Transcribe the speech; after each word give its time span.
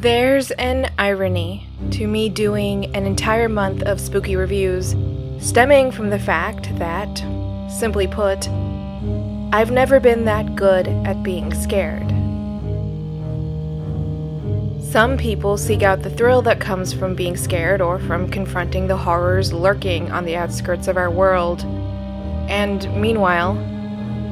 There's 0.00 0.52
an 0.52 0.92
irony 0.96 1.66
to 1.90 2.06
me 2.06 2.28
doing 2.28 2.94
an 2.94 3.04
entire 3.04 3.48
month 3.48 3.82
of 3.82 4.00
spooky 4.00 4.36
reviews, 4.36 4.94
stemming 5.40 5.90
from 5.90 6.10
the 6.10 6.20
fact 6.20 6.68
that, 6.78 7.18
simply 7.68 8.06
put, 8.06 8.48
I've 9.52 9.72
never 9.72 9.98
been 9.98 10.24
that 10.26 10.54
good 10.54 10.86
at 10.86 11.24
being 11.24 11.52
scared. 11.52 12.08
Some 14.84 15.16
people 15.18 15.56
seek 15.56 15.82
out 15.82 16.04
the 16.04 16.10
thrill 16.10 16.42
that 16.42 16.60
comes 16.60 16.92
from 16.92 17.16
being 17.16 17.36
scared 17.36 17.80
or 17.80 17.98
from 17.98 18.30
confronting 18.30 18.86
the 18.86 18.96
horrors 18.96 19.52
lurking 19.52 20.12
on 20.12 20.24
the 20.24 20.36
outskirts 20.36 20.86
of 20.86 20.96
our 20.96 21.10
world. 21.10 21.64
And 22.48 22.88
meanwhile, 22.94 23.58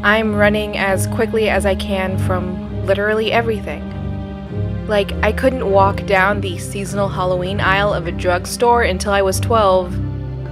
I'm 0.04 0.32
running 0.32 0.78
as 0.78 1.08
quickly 1.08 1.48
as 1.48 1.66
I 1.66 1.74
can 1.74 2.18
from 2.18 2.86
literally 2.86 3.32
everything. 3.32 3.95
Like, 4.88 5.12
I 5.24 5.32
couldn't 5.32 5.68
walk 5.68 6.06
down 6.06 6.40
the 6.40 6.58
seasonal 6.58 7.08
Halloween 7.08 7.60
aisle 7.60 7.92
of 7.92 8.06
a 8.06 8.12
drugstore 8.12 8.82
until 8.82 9.12
I 9.12 9.20
was 9.20 9.40
12, 9.40 9.92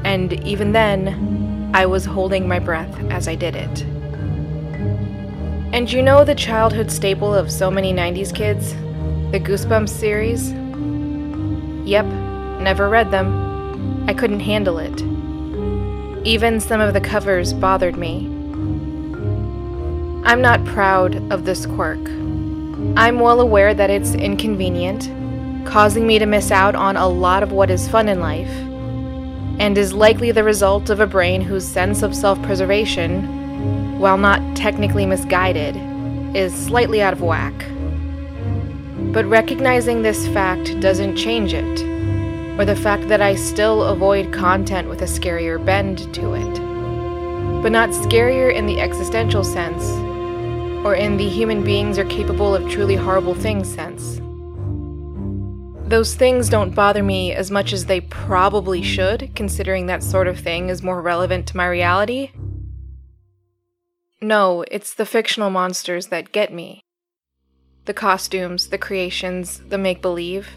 and 0.04 0.32
even 0.44 0.72
then, 0.72 1.70
I 1.72 1.86
was 1.86 2.04
holding 2.04 2.48
my 2.48 2.58
breath 2.58 2.92
as 3.10 3.28
I 3.28 3.36
did 3.36 3.54
it. 3.54 3.82
And 5.72 5.90
you 5.90 6.02
know 6.02 6.24
the 6.24 6.34
childhood 6.34 6.90
staple 6.90 7.32
of 7.32 7.50
so 7.50 7.70
many 7.70 7.92
90s 7.92 8.34
kids? 8.34 8.74
The 9.30 9.38
Goosebumps 9.38 9.88
series? 9.88 10.52
Yep, 11.88 12.06
never 12.60 12.88
read 12.88 13.12
them. 13.12 14.04
I 14.08 14.14
couldn't 14.14 14.40
handle 14.40 14.78
it. 14.78 15.00
Even 16.26 16.58
some 16.58 16.80
of 16.80 16.92
the 16.92 17.00
covers 17.00 17.52
bothered 17.52 17.96
me. 17.96 18.26
I'm 20.24 20.40
not 20.40 20.64
proud 20.64 21.16
of 21.32 21.44
this 21.44 21.66
quirk. 21.66 22.00
I'm 22.96 23.18
well 23.18 23.40
aware 23.40 23.74
that 23.74 23.90
it's 23.90 24.14
inconvenient, 24.14 25.10
causing 25.66 26.06
me 26.06 26.20
to 26.20 26.26
miss 26.26 26.52
out 26.52 26.76
on 26.76 26.96
a 26.96 27.08
lot 27.08 27.42
of 27.42 27.50
what 27.50 27.68
is 27.68 27.88
fun 27.88 28.08
in 28.08 28.20
life, 28.20 28.52
and 29.58 29.76
is 29.76 29.92
likely 29.92 30.30
the 30.30 30.44
result 30.44 30.90
of 30.90 31.00
a 31.00 31.06
brain 31.06 31.40
whose 31.40 31.66
sense 31.66 32.02
of 32.02 32.14
self 32.14 32.40
preservation, 32.42 33.98
while 33.98 34.16
not 34.16 34.56
technically 34.56 35.06
misguided, 35.06 35.74
is 36.36 36.54
slightly 36.54 37.02
out 37.02 37.12
of 37.12 37.20
whack. 37.20 37.54
But 39.12 39.24
recognizing 39.26 40.02
this 40.02 40.28
fact 40.28 40.78
doesn't 40.78 41.16
change 41.16 41.52
it, 41.52 41.80
or 42.60 42.64
the 42.64 42.76
fact 42.76 43.08
that 43.08 43.20
I 43.20 43.34
still 43.34 43.82
avoid 43.82 44.32
content 44.32 44.88
with 44.88 45.02
a 45.02 45.06
scarier 45.06 45.64
bend 45.64 46.14
to 46.14 46.34
it. 46.34 47.62
But 47.62 47.72
not 47.72 47.90
scarier 47.90 48.54
in 48.54 48.66
the 48.66 48.80
existential 48.80 49.42
sense, 49.42 49.82
or 50.84 50.94
in 50.94 51.16
the 51.16 51.28
human 51.28 51.64
beings 51.64 51.98
are 51.98 52.04
capable 52.04 52.54
of 52.54 52.70
truly 52.70 52.94
horrible 52.94 53.34
things 53.34 53.72
sense. 53.72 54.20
Those 55.88 56.14
things 56.14 56.48
don't 56.48 56.74
bother 56.74 57.02
me 57.02 57.32
as 57.32 57.50
much 57.50 57.72
as 57.72 57.86
they 57.86 58.00
probably 58.02 58.82
should, 58.82 59.34
considering 59.34 59.86
that 59.86 60.02
sort 60.02 60.28
of 60.28 60.38
thing 60.38 60.68
is 60.68 60.82
more 60.82 61.02
relevant 61.02 61.46
to 61.48 61.56
my 61.56 61.66
reality. 61.66 62.32
No, 64.20 64.64
it's 64.70 64.94
the 64.94 65.04
fictional 65.04 65.50
monsters 65.50 66.06
that 66.06 66.32
get 66.32 66.52
me. 66.52 66.80
The 67.84 67.94
costumes, 67.94 68.68
the 68.68 68.78
creations, 68.78 69.60
the 69.68 69.76
make 69.76 70.00
believe. 70.00 70.48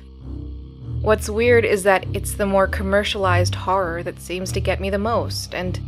What's 1.02 1.30
weird 1.30 1.66
is 1.66 1.84
that 1.84 2.06
it's 2.14 2.34
the 2.34 2.46
more 2.46 2.68
commercialized 2.68 3.56
horror 3.56 4.04
that 4.04 4.22
seems 4.22 4.52
to 4.54 4.62
get 4.62 4.80
me 4.80 4.90
the 4.90 4.98
most, 4.98 5.54
and 5.54 5.80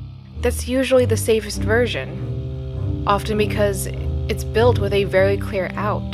that's 0.41 0.67
usually 0.67 1.05
the 1.05 1.17
safest 1.17 1.61
version. 1.61 3.03
Often 3.07 3.37
because 3.37 3.87
it's 4.29 4.43
built 4.43 4.77
with 4.77 4.93
a 4.93 5.05
very 5.05 5.37
clear 5.37 5.71
out. 5.73 6.13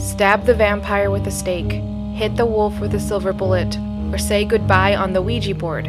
Stab 0.00 0.46
the 0.46 0.54
vampire 0.54 1.10
with 1.10 1.26
a 1.26 1.30
stake, 1.30 1.72
hit 2.14 2.36
the 2.36 2.46
wolf 2.46 2.80
with 2.80 2.94
a 2.94 3.00
silver 3.00 3.34
bullet, 3.34 3.76
or 4.10 4.16
say 4.16 4.46
goodbye 4.46 4.96
on 4.96 5.12
the 5.12 5.20
Ouija 5.20 5.54
board. 5.54 5.84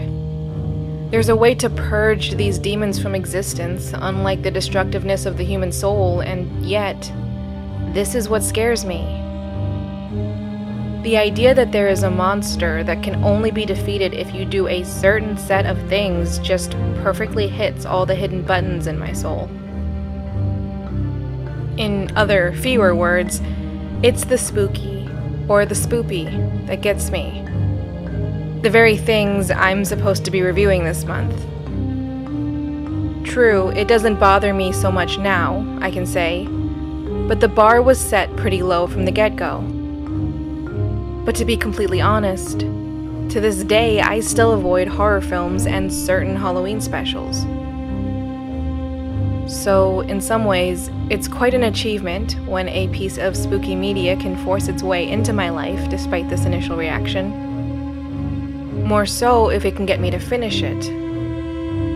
There's 1.12 1.29
a 1.29 1.35
way 1.35 1.56
to 1.56 1.69
purge 1.69 2.31
these 2.31 2.59
demons 2.59 3.01
from 3.01 3.16
existence, 3.16 3.94
unlike 3.94 4.41
the 4.41 4.51
destructiveness 4.51 5.25
of 5.25 5.38
the 5.38 5.45
human 5.45 5.72
soul, 5.72 6.19
and 6.19 6.66
yet, 6.66 7.09
this 7.94 8.16
is 8.16 8.28
what 8.28 8.44
scares 8.44 8.83
me. 8.83 9.01
The 11.03 11.17
idea 11.17 11.53
that 11.56 11.72
there 11.72 11.88
is 11.88 12.03
a 12.03 12.12
monster 12.12 12.83
that 12.83 13.01
can 13.01 13.23
only 13.23 13.51
be 13.51 13.66
defeated 13.66 14.13
if 14.13 14.33
you 14.33 14.44
do 14.44 14.67
a 14.67 14.83
certain 14.83 15.38
set 15.38 15.66
of 15.66 15.78
things 15.88 16.39
just 16.39 16.72
perfectly 17.01 17.47
hits 17.47 17.85
all 17.85 18.06
the 18.06 18.16
hidden 18.16 18.41
buttons 18.41 18.88
in 18.88 19.00
my 19.00 19.13
soul. 19.13 19.50
In 21.78 22.11
other, 22.16 22.53
fewer 22.53 22.94
words, 22.94 23.41
it's 24.03 24.25
the 24.25 24.38
spooky, 24.38 25.09
or 25.47 25.66
the 25.66 25.73
spoopy, 25.75 26.67
that 26.67 26.81
gets 26.81 27.09
me. 27.09 27.44
The 28.61 28.69
very 28.69 28.95
things 28.95 29.50
I'm 29.50 29.83
supposed 29.83 30.23
to 30.25 30.31
be 30.31 30.41
reviewing 30.41 30.83
this 30.83 31.03
month. 31.03 31.35
True, 33.25 33.69
it 33.69 33.88
doesn't 33.88 34.19
bother 34.19 34.53
me 34.53 34.72
so 34.72 34.91
much 34.91 35.17
now, 35.17 35.66
I 35.81 35.89
can 35.89 36.06
say, 36.06 36.45
but 37.28 37.39
the 37.39 37.47
bar 37.47 37.81
was 37.81 38.00
set 38.00 38.35
pretty 38.35 38.62
low 38.62 38.85
from 38.85 39.06
the 39.06 39.12
get 39.12 39.35
go. 39.35 39.62
But 41.25 41.35
to 41.38 41.45
be 41.45 41.57
completely 41.57 42.01
honest, 42.01 42.59
to 42.59 43.41
this 43.41 43.63
day 43.63 44.01
I 44.01 44.19
still 44.19 44.51
avoid 44.51 44.88
horror 44.88 45.22
films 45.22 45.66
and 45.66 45.91
certain 45.91 46.35
Halloween 46.35 46.79
specials. 46.81 47.45
So, 49.48 50.00
in 50.02 50.22
some 50.22 50.46
ways, 50.46 50.90
it's 51.09 51.28
quite 51.28 51.54
an 51.54 51.64
achievement 51.64 52.40
when 52.48 52.70
a 52.70 52.88
piece 52.90 53.18
of 53.18 53.36
spooky 53.36 53.76
media 53.76 54.16
can 54.16 54.38
force 54.46 54.70
its 54.70 54.81
way 54.81 55.09
into 55.09 55.34
my 55.34 55.50
life 55.50 55.90
despite 55.90 56.30
this 56.30 56.46
initial 56.46 56.78
reaction. 56.78 57.31
More 58.86 59.06
so 59.06 59.50
if 59.50 59.66
it 59.66 59.76
can 59.76 59.86
get 59.86 60.00
me 60.00 60.12
to 60.12 60.20
finish 60.20 60.64
it. 60.64 60.88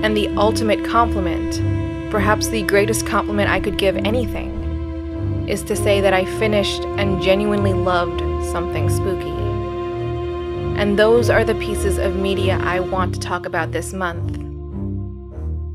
And 0.04 0.16
the 0.16 0.28
ultimate 0.36 0.84
compliment, 0.86 2.12
perhaps 2.12 2.50
the 2.50 2.64
greatest 2.64 3.08
compliment 3.08 3.50
I 3.50 3.62
could 3.62 3.78
give 3.78 3.96
anything, 3.96 5.48
is 5.48 5.64
to 5.64 5.76
say 5.76 6.02
that 6.02 6.14
I 6.14 6.26
finished 6.40 6.84
and 6.98 7.22
genuinely 7.22 7.74
loved 7.74 8.20
something 8.52 8.90
spooky. 8.90 9.38
And 10.80 11.00
those 11.00 11.30
are 11.30 11.46
the 11.46 11.56
pieces 11.56 11.98
of 11.98 12.18
media 12.18 12.60
I 12.62 12.82
want 12.82 13.14
to 13.16 13.22
talk 13.22 13.46
about 13.46 13.72
this 13.72 13.94
month, 13.94 14.38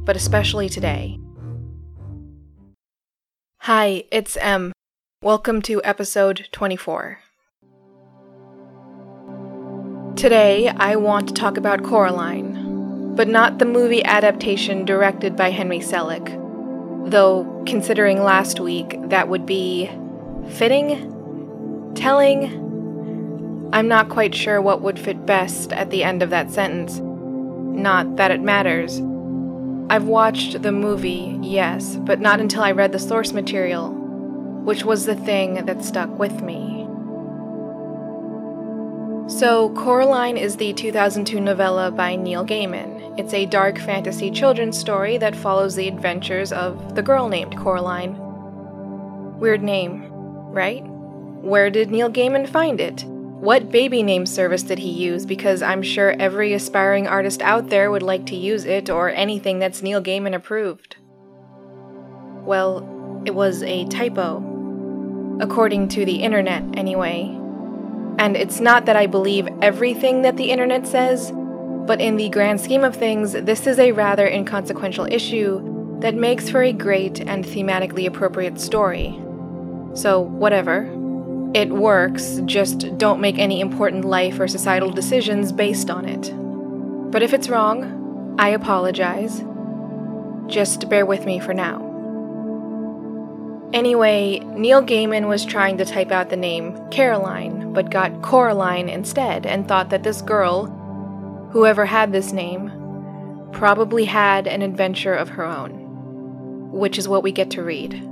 but 0.04 0.16
especially 0.16 0.68
today. 0.68 1.21
Hi, 3.66 4.02
it's 4.10 4.36
M. 4.38 4.72
Welcome 5.22 5.62
to 5.62 5.80
episode 5.84 6.48
24. 6.50 7.20
Today, 10.16 10.66
I 10.66 10.96
want 10.96 11.28
to 11.28 11.34
talk 11.34 11.56
about 11.56 11.84
Coraline, 11.84 13.14
but 13.14 13.28
not 13.28 13.60
the 13.60 13.64
movie 13.64 14.04
adaptation 14.04 14.84
directed 14.84 15.36
by 15.36 15.50
Henry 15.50 15.78
Selick. 15.78 16.26
Though, 17.08 17.62
considering 17.64 18.24
last 18.24 18.58
week, 18.58 18.96
that 19.04 19.28
would 19.28 19.46
be 19.46 19.88
fitting? 20.48 21.92
Telling? 21.94 23.70
I'm 23.72 23.86
not 23.86 24.08
quite 24.08 24.34
sure 24.34 24.60
what 24.60 24.82
would 24.82 24.98
fit 24.98 25.24
best 25.24 25.72
at 25.72 25.90
the 25.90 26.02
end 26.02 26.24
of 26.24 26.30
that 26.30 26.50
sentence. 26.50 26.98
Not 26.98 28.16
that 28.16 28.32
it 28.32 28.40
matters. 28.40 29.00
I've 29.92 30.04
watched 30.04 30.62
the 30.62 30.72
movie, 30.72 31.38
yes, 31.42 31.96
but 31.96 32.18
not 32.18 32.40
until 32.40 32.62
I 32.62 32.72
read 32.72 32.92
the 32.92 32.98
source 32.98 33.34
material, 33.34 33.90
which 33.90 34.86
was 34.86 35.04
the 35.04 35.14
thing 35.14 35.66
that 35.66 35.84
stuck 35.84 36.18
with 36.18 36.40
me. 36.40 36.86
So, 39.28 39.68
Coraline 39.76 40.38
is 40.38 40.56
the 40.56 40.72
2002 40.72 41.38
novella 41.40 41.90
by 41.90 42.16
Neil 42.16 42.42
Gaiman. 42.42 43.18
It's 43.18 43.34
a 43.34 43.44
dark 43.44 43.78
fantasy 43.78 44.30
children's 44.30 44.78
story 44.78 45.18
that 45.18 45.36
follows 45.36 45.74
the 45.76 45.88
adventures 45.88 46.54
of 46.54 46.94
the 46.94 47.02
girl 47.02 47.28
named 47.28 47.58
Coraline. 47.58 48.16
Weird 49.40 49.62
name, 49.62 50.10
right? 50.10 50.84
Where 50.86 51.68
did 51.68 51.90
Neil 51.90 52.08
Gaiman 52.08 52.48
find 52.48 52.80
it? 52.80 53.04
What 53.42 53.72
baby 53.72 54.04
name 54.04 54.24
service 54.24 54.62
did 54.62 54.78
he 54.78 54.88
use? 54.88 55.26
Because 55.26 55.62
I'm 55.62 55.82
sure 55.82 56.14
every 56.16 56.52
aspiring 56.52 57.08
artist 57.08 57.42
out 57.42 57.70
there 57.70 57.90
would 57.90 58.04
like 58.04 58.24
to 58.26 58.36
use 58.36 58.64
it 58.64 58.88
or 58.88 59.10
anything 59.10 59.58
that's 59.58 59.82
Neil 59.82 60.00
Gaiman 60.00 60.32
approved. 60.32 60.94
Well, 62.46 63.22
it 63.26 63.34
was 63.34 63.64
a 63.64 63.84
typo. 63.86 64.36
According 65.40 65.88
to 65.88 66.04
the 66.04 66.22
internet, 66.22 66.62
anyway. 66.78 67.36
And 68.16 68.36
it's 68.36 68.60
not 68.60 68.86
that 68.86 68.94
I 68.94 69.08
believe 69.08 69.48
everything 69.60 70.22
that 70.22 70.36
the 70.36 70.52
internet 70.52 70.86
says, 70.86 71.32
but 71.32 72.00
in 72.00 72.18
the 72.18 72.28
grand 72.28 72.60
scheme 72.60 72.84
of 72.84 72.94
things, 72.94 73.32
this 73.32 73.66
is 73.66 73.80
a 73.80 73.90
rather 73.90 74.28
inconsequential 74.28 75.06
issue 75.10 75.98
that 75.98 76.14
makes 76.14 76.48
for 76.48 76.62
a 76.62 76.72
great 76.72 77.18
and 77.18 77.44
thematically 77.44 78.06
appropriate 78.06 78.60
story. 78.60 79.20
So, 79.94 80.20
whatever. 80.20 81.01
It 81.54 81.68
works, 81.70 82.40
just 82.46 82.96
don't 82.96 83.20
make 83.20 83.38
any 83.38 83.60
important 83.60 84.06
life 84.06 84.40
or 84.40 84.48
societal 84.48 84.90
decisions 84.90 85.52
based 85.52 85.90
on 85.90 86.06
it. 86.06 86.32
But 87.10 87.22
if 87.22 87.34
it's 87.34 87.50
wrong, 87.50 88.36
I 88.38 88.48
apologize. 88.48 89.44
Just 90.46 90.88
bear 90.88 91.04
with 91.04 91.26
me 91.26 91.38
for 91.38 91.52
now. 91.52 91.90
Anyway, 93.74 94.38
Neil 94.38 94.82
Gaiman 94.82 95.28
was 95.28 95.44
trying 95.44 95.76
to 95.76 95.84
type 95.84 96.10
out 96.10 96.30
the 96.30 96.36
name 96.36 96.78
Caroline, 96.90 97.74
but 97.74 97.90
got 97.90 98.22
Coraline 98.22 98.88
instead 98.88 99.44
and 99.44 99.68
thought 99.68 99.90
that 99.90 100.02
this 100.02 100.22
girl, 100.22 100.66
whoever 101.52 101.84
had 101.84 102.12
this 102.12 102.32
name, 102.32 102.70
probably 103.52 104.06
had 104.06 104.46
an 104.46 104.62
adventure 104.62 105.14
of 105.14 105.28
her 105.30 105.44
own, 105.44 106.70
which 106.70 106.98
is 106.98 107.08
what 107.08 107.22
we 107.22 107.30
get 107.30 107.50
to 107.50 107.62
read. 107.62 108.08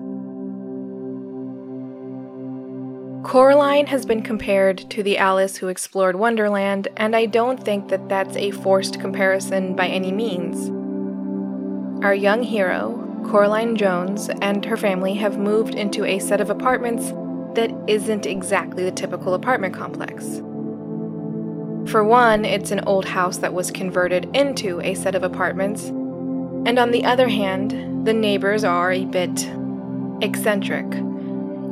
Coraline 3.22 3.86
has 3.88 4.06
been 4.06 4.22
compared 4.22 4.78
to 4.90 5.02
the 5.02 5.18
Alice 5.18 5.58
who 5.58 5.68
explored 5.68 6.16
Wonderland, 6.16 6.88
and 6.96 7.14
I 7.14 7.26
don't 7.26 7.62
think 7.62 7.88
that 7.88 8.08
that's 8.08 8.34
a 8.36 8.50
forced 8.50 8.98
comparison 8.98 9.76
by 9.76 9.88
any 9.88 10.10
means. 10.10 10.70
Our 12.02 12.14
young 12.14 12.42
hero, 12.42 13.22
Coraline 13.26 13.76
Jones, 13.76 14.30
and 14.40 14.64
her 14.64 14.76
family 14.76 15.14
have 15.14 15.36
moved 15.36 15.74
into 15.74 16.06
a 16.06 16.18
set 16.18 16.40
of 16.40 16.48
apartments 16.48 17.12
that 17.54 17.70
isn't 17.86 18.24
exactly 18.24 18.84
the 18.84 18.90
typical 18.90 19.34
apartment 19.34 19.74
complex. 19.74 20.38
For 21.90 22.02
one, 22.02 22.46
it's 22.46 22.70
an 22.70 22.80
old 22.86 23.04
house 23.04 23.36
that 23.38 23.52
was 23.52 23.70
converted 23.70 24.34
into 24.34 24.80
a 24.80 24.94
set 24.94 25.14
of 25.14 25.24
apartments, 25.24 25.88
and 25.88 26.78
on 26.78 26.90
the 26.90 27.04
other 27.04 27.28
hand, 27.28 28.06
the 28.06 28.14
neighbors 28.14 28.64
are 28.64 28.92
a 28.92 29.04
bit 29.04 29.46
eccentric. 30.22 30.86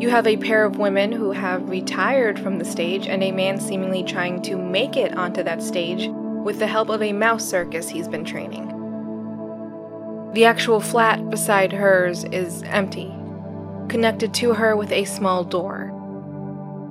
You 0.00 0.10
have 0.10 0.28
a 0.28 0.36
pair 0.36 0.64
of 0.64 0.78
women 0.78 1.10
who 1.10 1.32
have 1.32 1.68
retired 1.68 2.38
from 2.38 2.58
the 2.58 2.64
stage 2.64 3.08
and 3.08 3.20
a 3.20 3.32
man 3.32 3.58
seemingly 3.58 4.04
trying 4.04 4.40
to 4.42 4.56
make 4.56 4.96
it 4.96 5.16
onto 5.16 5.42
that 5.42 5.60
stage 5.60 6.08
with 6.44 6.60
the 6.60 6.68
help 6.68 6.88
of 6.88 7.02
a 7.02 7.12
mouse 7.12 7.44
circus 7.44 7.88
he's 7.88 8.06
been 8.06 8.24
training. 8.24 8.66
The 10.34 10.44
actual 10.44 10.78
flat 10.78 11.30
beside 11.30 11.72
hers 11.72 12.22
is 12.24 12.62
empty, 12.62 13.12
connected 13.88 14.32
to 14.34 14.54
her 14.54 14.76
with 14.76 14.92
a 14.92 15.04
small 15.04 15.42
door. 15.42 15.92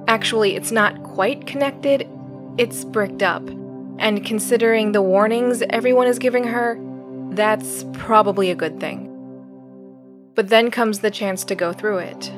Actually, 0.10 0.58
it's 0.58 0.74
not 0.74 1.02
quite 1.04 1.48
connected, 1.48 2.10
it's 2.58 2.84
bricked 2.84 3.24
up, 3.24 3.48
and 4.00 4.26
considering 4.26 4.92
the 4.92 5.02
warnings 5.02 5.64
everyone 5.70 6.08
is 6.08 6.20
giving 6.20 6.44
her, 6.44 6.78
that's 7.32 7.86
probably 7.94 8.52
a 8.52 8.56
good 8.56 8.82
thing. 8.82 9.06
But 10.36 10.50
then 10.50 10.72
comes 10.72 11.00
the 11.00 11.12
chance 11.12 11.46
to 11.46 11.56
go 11.56 11.72
through 11.72 12.00
it. 12.00 12.32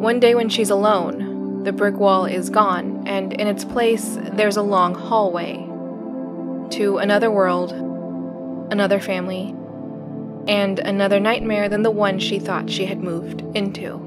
One 0.00 0.18
day 0.18 0.34
when 0.34 0.48
she's 0.48 0.70
alone, 0.70 1.62
the 1.62 1.72
brick 1.72 1.96
wall 1.96 2.24
is 2.24 2.48
gone, 2.48 3.06
and 3.06 3.34
in 3.34 3.46
its 3.46 3.66
place, 3.66 4.16
there's 4.32 4.56
a 4.56 4.62
long 4.62 4.94
hallway 4.94 5.56
to 6.78 6.96
another 6.96 7.30
world, 7.30 7.72
another 8.72 8.98
family, 8.98 9.54
and 10.48 10.78
another 10.78 11.20
nightmare 11.20 11.68
than 11.68 11.82
the 11.82 11.90
one 11.90 12.18
she 12.18 12.38
thought 12.38 12.70
she 12.70 12.86
had 12.86 13.02
moved 13.02 13.42
into. 13.54 13.98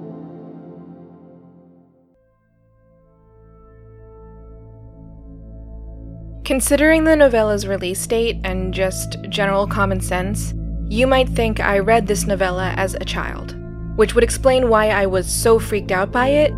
Considering 6.44 7.04
the 7.04 7.16
novella's 7.16 7.68
release 7.68 8.08
date 8.08 8.38
and 8.44 8.74
just 8.74 9.22
general 9.30 9.68
common 9.68 10.02
sense, 10.02 10.56
you 10.90 11.06
might 11.06 11.30
think 11.30 11.60
I 11.60 11.78
read 11.78 12.08
this 12.08 12.26
novella 12.26 12.74
as 12.78 12.96
a 12.96 13.06
child, 13.06 13.56
which 13.96 14.16
would 14.16 14.24
explain 14.24 14.70
why 14.70 14.90
I 14.90 15.06
was 15.06 15.32
so 15.32 15.60
freaked 15.60 15.92
out 15.92 16.12
by 16.12 16.30
it, 16.30 16.52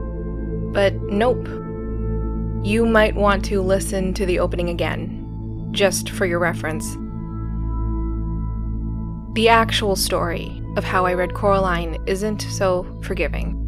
but 0.74 0.94
nope. 1.04 1.48
You 2.66 2.86
might 2.86 3.16
want 3.16 3.46
to 3.46 3.62
listen 3.62 4.14
to 4.16 4.26
the 4.26 4.40
opening 4.40 4.70
again, 4.70 5.70
just 5.72 6.10
for 6.10 6.26
your 6.26 6.40
reference. 6.40 6.86
The 9.36 9.50
actual 9.50 9.96
story 9.96 10.64
of 10.78 10.84
how 10.84 11.06
I 11.06 11.14
read 11.14 11.34
Coraline 11.34 11.98
isn't 12.08 12.42
so 12.42 13.00
forgiving. 13.04 13.62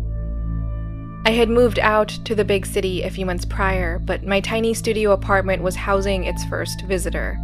I 1.26 1.32
had 1.32 1.50
moved 1.50 1.78
out 1.80 2.08
to 2.24 2.36
the 2.36 2.46
big 2.46 2.66
city 2.66 3.04
a 3.04 3.10
few 3.10 3.26
months 3.26 3.44
prior, 3.44 4.00
but 4.00 4.24
my 4.24 4.40
tiny 4.40 4.74
studio 4.74 5.12
apartment 5.12 5.62
was 5.62 5.76
housing 5.76 6.24
its 6.24 6.46
first 6.46 6.84
visitor. 6.86 7.38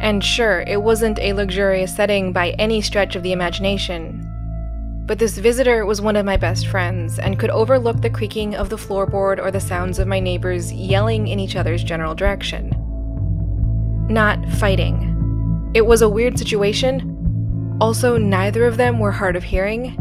And 0.00 0.22
sure, 0.22 0.60
it 0.60 0.82
wasn't 0.82 1.18
a 1.18 1.32
luxurious 1.32 1.94
setting 1.94 2.32
by 2.32 2.50
any 2.50 2.80
stretch 2.80 3.16
of 3.16 3.24
the 3.24 3.32
imagination. 3.32 4.27
But 5.08 5.18
this 5.18 5.38
visitor 5.38 5.84
was 5.86 6.00
one 6.00 6.14
of 6.14 6.24
my 6.26 6.36
best 6.36 6.68
friends 6.68 7.18
and 7.18 7.38
could 7.38 7.50
overlook 7.50 8.02
the 8.02 8.10
creaking 8.10 8.54
of 8.54 8.68
the 8.68 8.76
floorboard 8.76 9.42
or 9.42 9.50
the 9.50 9.58
sounds 9.58 9.98
of 9.98 10.06
my 10.06 10.20
neighbors 10.20 10.72
yelling 10.72 11.26
in 11.26 11.40
each 11.40 11.56
other's 11.56 11.82
general 11.82 12.14
direction. 12.14 12.72
Not 14.08 14.46
fighting. 14.60 15.72
It 15.74 15.86
was 15.86 16.02
a 16.02 16.08
weird 16.08 16.38
situation, 16.38 17.18
also, 17.80 18.16
neither 18.16 18.66
of 18.66 18.76
them 18.76 18.98
were 18.98 19.12
hard 19.12 19.36
of 19.36 19.44
hearing. 19.44 19.96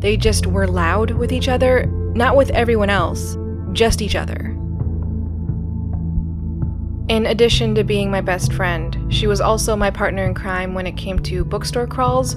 They 0.00 0.16
just 0.16 0.46
were 0.46 0.66
loud 0.66 1.12
with 1.12 1.32
each 1.32 1.48
other, 1.48 1.86
not 2.14 2.36
with 2.36 2.50
everyone 2.50 2.90
else, 2.90 3.36
just 3.72 4.02
each 4.02 4.16
other. 4.16 4.50
In 7.08 7.26
addition 7.26 7.74
to 7.76 7.84
being 7.84 8.10
my 8.10 8.20
best 8.20 8.52
friend, 8.52 9.12
she 9.12 9.28
was 9.28 9.40
also 9.40 9.76
my 9.76 9.90
partner 9.90 10.24
in 10.24 10.34
crime 10.34 10.74
when 10.74 10.86
it 10.86 10.96
came 10.96 11.20
to 11.20 11.44
bookstore 11.44 11.86
crawls, 11.86 12.34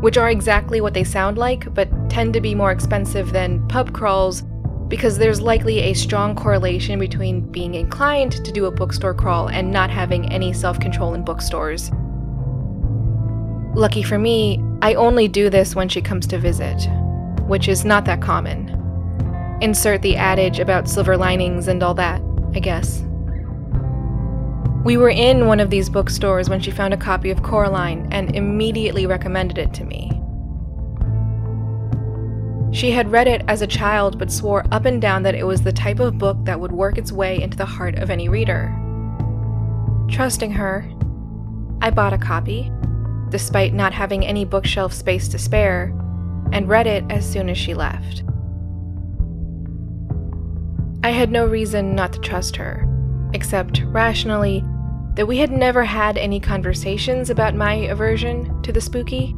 which 0.00 0.16
are 0.16 0.30
exactly 0.30 0.80
what 0.80 0.94
they 0.94 1.04
sound 1.04 1.38
like, 1.38 1.72
but 1.74 1.88
tend 2.10 2.34
to 2.34 2.40
be 2.40 2.54
more 2.54 2.70
expensive 2.70 3.32
than 3.32 3.66
pub 3.68 3.92
crawls 3.92 4.42
because 4.88 5.18
there's 5.18 5.40
likely 5.40 5.80
a 5.80 5.94
strong 5.94 6.36
correlation 6.36 6.98
between 6.98 7.40
being 7.50 7.74
inclined 7.74 8.32
to 8.44 8.52
do 8.52 8.66
a 8.66 8.70
bookstore 8.70 9.14
crawl 9.14 9.48
and 9.48 9.70
not 9.70 9.90
having 9.90 10.30
any 10.32 10.52
self 10.52 10.78
control 10.78 11.14
in 11.14 11.24
bookstores. 11.24 11.90
Lucky 13.74 14.02
for 14.02 14.18
me, 14.18 14.62
I 14.82 14.94
only 14.94 15.28
do 15.28 15.50
this 15.50 15.74
when 15.74 15.88
she 15.88 16.00
comes 16.00 16.26
to 16.28 16.38
visit, 16.38 16.88
which 17.42 17.68
is 17.68 17.84
not 17.84 18.04
that 18.04 18.22
common. 18.22 18.70
Insert 19.60 20.02
the 20.02 20.16
adage 20.16 20.60
about 20.60 20.88
silver 20.88 21.16
linings 21.16 21.68
and 21.68 21.82
all 21.82 21.94
that, 21.94 22.22
I 22.54 22.60
guess. 22.60 23.02
We 24.86 24.96
were 24.96 25.10
in 25.10 25.48
one 25.48 25.58
of 25.58 25.68
these 25.68 25.90
bookstores 25.90 26.48
when 26.48 26.60
she 26.60 26.70
found 26.70 26.94
a 26.94 26.96
copy 26.96 27.32
of 27.32 27.42
Coraline 27.42 28.06
and 28.12 28.36
immediately 28.36 29.04
recommended 29.04 29.58
it 29.58 29.74
to 29.74 29.84
me. 29.84 30.12
She 32.72 32.92
had 32.92 33.10
read 33.10 33.26
it 33.26 33.42
as 33.48 33.62
a 33.62 33.66
child 33.66 34.16
but 34.16 34.30
swore 34.30 34.64
up 34.70 34.84
and 34.84 35.02
down 35.02 35.24
that 35.24 35.34
it 35.34 35.42
was 35.42 35.62
the 35.62 35.72
type 35.72 35.98
of 35.98 36.18
book 36.18 36.36
that 36.44 36.60
would 36.60 36.70
work 36.70 36.98
its 36.98 37.10
way 37.10 37.42
into 37.42 37.56
the 37.56 37.66
heart 37.66 37.96
of 37.96 38.10
any 38.10 38.28
reader. 38.28 38.72
Trusting 40.08 40.52
her, 40.52 40.88
I 41.82 41.90
bought 41.90 42.12
a 42.12 42.18
copy 42.18 42.70
despite 43.28 43.74
not 43.74 43.92
having 43.92 44.24
any 44.24 44.44
bookshelf 44.44 44.92
space 44.92 45.26
to 45.26 45.36
spare, 45.36 45.92
and 46.52 46.68
read 46.68 46.86
it 46.86 47.02
as 47.10 47.28
soon 47.28 47.48
as 47.48 47.58
she 47.58 47.74
left. 47.74 48.22
I 51.02 51.10
had 51.10 51.32
no 51.32 51.44
reason 51.44 51.96
not 51.96 52.12
to 52.12 52.20
trust 52.20 52.54
her, 52.54 52.86
except 53.34 53.82
rationally 53.88 54.64
that 55.16 55.26
we 55.26 55.38
had 55.38 55.50
never 55.50 55.82
had 55.82 56.18
any 56.18 56.38
conversations 56.38 57.30
about 57.30 57.54
my 57.54 57.74
aversion 57.74 58.62
to 58.62 58.70
the 58.70 58.80
spooky. 58.80 59.34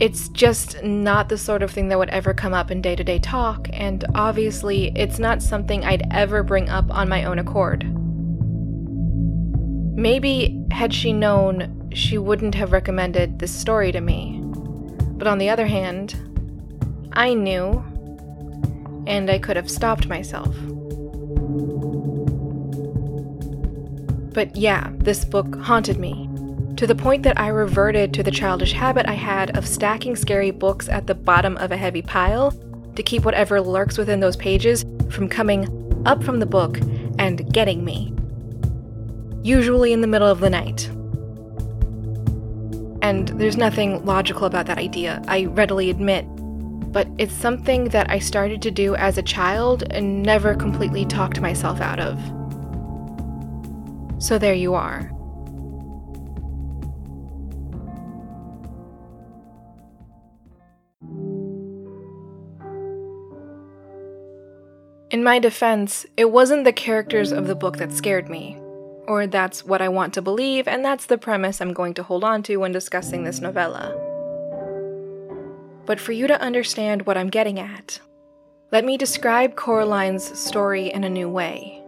It's 0.00 0.28
just 0.28 0.82
not 0.82 1.28
the 1.28 1.38
sort 1.38 1.62
of 1.62 1.70
thing 1.70 1.88
that 1.88 1.98
would 1.98 2.10
ever 2.10 2.32
come 2.32 2.54
up 2.54 2.70
in 2.70 2.80
day 2.80 2.94
to 2.94 3.04
day 3.04 3.18
talk, 3.18 3.68
and 3.72 4.04
obviously, 4.14 4.92
it's 4.94 5.18
not 5.18 5.42
something 5.42 5.84
I'd 5.84 6.06
ever 6.10 6.42
bring 6.42 6.68
up 6.68 6.90
on 6.90 7.08
my 7.08 7.24
own 7.24 7.38
accord. 7.38 7.84
Maybe, 9.96 10.62
had 10.70 10.94
she 10.94 11.12
known, 11.12 11.90
she 11.94 12.18
wouldn't 12.18 12.54
have 12.54 12.72
recommended 12.72 13.38
this 13.38 13.52
story 13.52 13.92
to 13.92 14.00
me. 14.00 14.40
But 14.42 15.26
on 15.26 15.38
the 15.38 15.50
other 15.50 15.66
hand, 15.66 16.14
I 17.12 17.34
knew, 17.34 17.84
and 19.06 19.30
I 19.30 19.38
could 19.38 19.56
have 19.56 19.70
stopped 19.70 20.06
myself. 20.06 20.54
But 24.32 24.56
yeah, 24.56 24.90
this 24.98 25.24
book 25.24 25.56
haunted 25.60 25.98
me, 25.98 26.28
to 26.76 26.86
the 26.86 26.94
point 26.94 27.24
that 27.24 27.38
I 27.38 27.48
reverted 27.48 28.14
to 28.14 28.22
the 28.22 28.30
childish 28.30 28.72
habit 28.72 29.06
I 29.06 29.14
had 29.14 29.56
of 29.56 29.66
stacking 29.66 30.16
scary 30.16 30.50
books 30.50 30.88
at 30.88 31.06
the 31.06 31.14
bottom 31.14 31.56
of 31.58 31.72
a 31.72 31.76
heavy 31.76 32.02
pile 32.02 32.52
to 32.94 33.02
keep 33.02 33.24
whatever 33.24 33.60
lurks 33.60 33.98
within 33.98 34.20
those 34.20 34.36
pages 34.36 34.84
from 35.10 35.28
coming 35.28 36.02
up 36.06 36.22
from 36.22 36.38
the 36.38 36.46
book 36.46 36.78
and 37.18 37.52
getting 37.52 37.84
me. 37.84 38.14
Usually 39.42 39.92
in 39.92 40.00
the 40.00 40.06
middle 40.06 40.28
of 40.28 40.40
the 40.40 40.50
night, 40.50 40.90
and 43.02 43.28
there's 43.28 43.56
nothing 43.56 44.04
logical 44.04 44.44
about 44.44 44.66
that 44.66 44.78
idea, 44.78 45.22
I 45.26 45.46
readily 45.46 45.90
admit. 45.90 46.26
But 46.92 47.08
it's 47.18 47.32
something 47.32 47.84
that 47.90 48.10
I 48.10 48.18
started 48.18 48.62
to 48.62 48.70
do 48.70 48.94
as 48.96 49.16
a 49.16 49.22
child 49.22 49.84
and 49.90 50.22
never 50.22 50.54
completely 50.54 51.04
talked 51.04 51.40
myself 51.40 51.80
out 51.80 52.00
of. 52.00 52.18
So 54.20 54.38
there 54.38 54.54
you 54.54 54.74
are. 54.74 55.10
In 65.10 65.24
my 65.24 65.40
defense, 65.40 66.06
it 66.16 66.30
wasn't 66.30 66.62
the 66.62 66.72
characters 66.72 67.32
of 67.32 67.48
the 67.48 67.56
book 67.56 67.78
that 67.78 67.92
scared 67.92 68.28
me. 68.28 68.56
Or 69.08 69.26
that's 69.26 69.64
what 69.64 69.82
I 69.82 69.88
want 69.88 70.14
to 70.14 70.22
believe, 70.22 70.68
and 70.68 70.84
that's 70.84 71.06
the 71.06 71.18
premise 71.18 71.60
I'm 71.60 71.72
going 71.72 71.94
to 71.94 72.04
hold 72.04 72.22
on 72.22 72.44
to 72.44 72.58
when 72.58 72.70
discussing 72.70 73.24
this 73.24 73.40
novella. 73.40 73.96
But 75.84 75.98
for 75.98 76.12
you 76.12 76.28
to 76.28 76.40
understand 76.40 77.06
what 77.06 77.16
I'm 77.16 77.28
getting 77.28 77.58
at, 77.58 77.98
let 78.70 78.84
me 78.84 78.96
describe 78.96 79.56
Coraline's 79.56 80.38
story 80.38 80.92
in 80.92 81.02
a 81.02 81.10
new 81.10 81.28
way. 81.28 81.79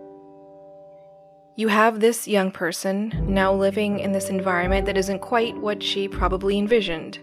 You 1.55 1.69
have 1.69 2.01
this 2.01 2.27
young 2.27 2.51
person 2.51 3.13
now 3.29 3.53
living 3.53 3.99
in 3.99 4.13
this 4.13 4.31
environment 4.31 4.87
that 4.87 4.97
isn't 4.97 5.19
quite 5.19 5.55
what 5.59 5.83
she 5.83 6.09
probably 6.09 6.59
envisioned. 6.59 7.19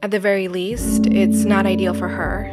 At 0.00 0.12
the 0.12 0.20
very 0.20 0.46
least, 0.46 1.06
it's 1.06 1.44
not 1.44 1.66
ideal 1.66 1.92
for 1.92 2.06
her. 2.06 2.48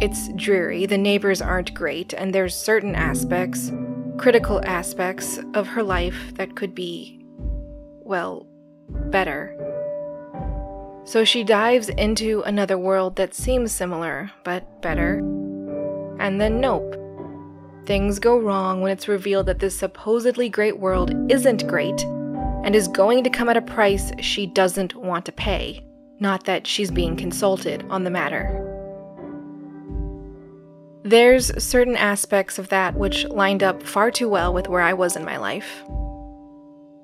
It's 0.00 0.28
dreary, 0.34 0.86
the 0.86 0.96
neighbors 0.96 1.42
aren't 1.42 1.74
great, 1.74 2.14
and 2.14 2.34
there's 2.34 2.54
certain 2.54 2.94
aspects, 2.94 3.70
critical 4.16 4.62
aspects 4.64 5.38
of 5.52 5.66
her 5.66 5.82
life 5.82 6.32
that 6.36 6.56
could 6.56 6.74
be, 6.74 7.20
well, 8.00 8.46
better. 8.88 9.54
So 11.04 11.24
she 11.24 11.44
dives 11.44 11.90
into 11.90 12.42
another 12.46 12.78
world 12.78 13.16
that 13.16 13.34
seems 13.34 13.72
similar, 13.72 14.30
but 14.42 14.80
better. 14.80 15.18
And 16.18 16.40
then, 16.40 16.60
nope. 16.60 16.97
Things 17.88 18.18
go 18.18 18.38
wrong 18.38 18.82
when 18.82 18.92
it's 18.92 19.08
revealed 19.08 19.46
that 19.46 19.60
this 19.60 19.74
supposedly 19.74 20.50
great 20.50 20.78
world 20.78 21.10
isn't 21.32 21.66
great 21.66 22.02
and 22.62 22.76
is 22.76 22.86
going 22.86 23.24
to 23.24 23.30
come 23.30 23.48
at 23.48 23.56
a 23.56 23.62
price 23.62 24.12
she 24.20 24.46
doesn't 24.46 24.94
want 24.94 25.24
to 25.24 25.32
pay, 25.32 25.82
not 26.20 26.44
that 26.44 26.66
she's 26.66 26.90
being 26.90 27.16
consulted 27.16 27.86
on 27.88 28.04
the 28.04 28.10
matter. 28.10 28.44
There's 31.02 31.50
certain 31.64 31.96
aspects 31.96 32.58
of 32.58 32.68
that 32.68 32.94
which 32.94 33.24
lined 33.24 33.62
up 33.62 33.82
far 33.82 34.10
too 34.10 34.28
well 34.28 34.52
with 34.52 34.68
where 34.68 34.82
I 34.82 34.92
was 34.92 35.16
in 35.16 35.24
my 35.24 35.38
life. 35.38 35.82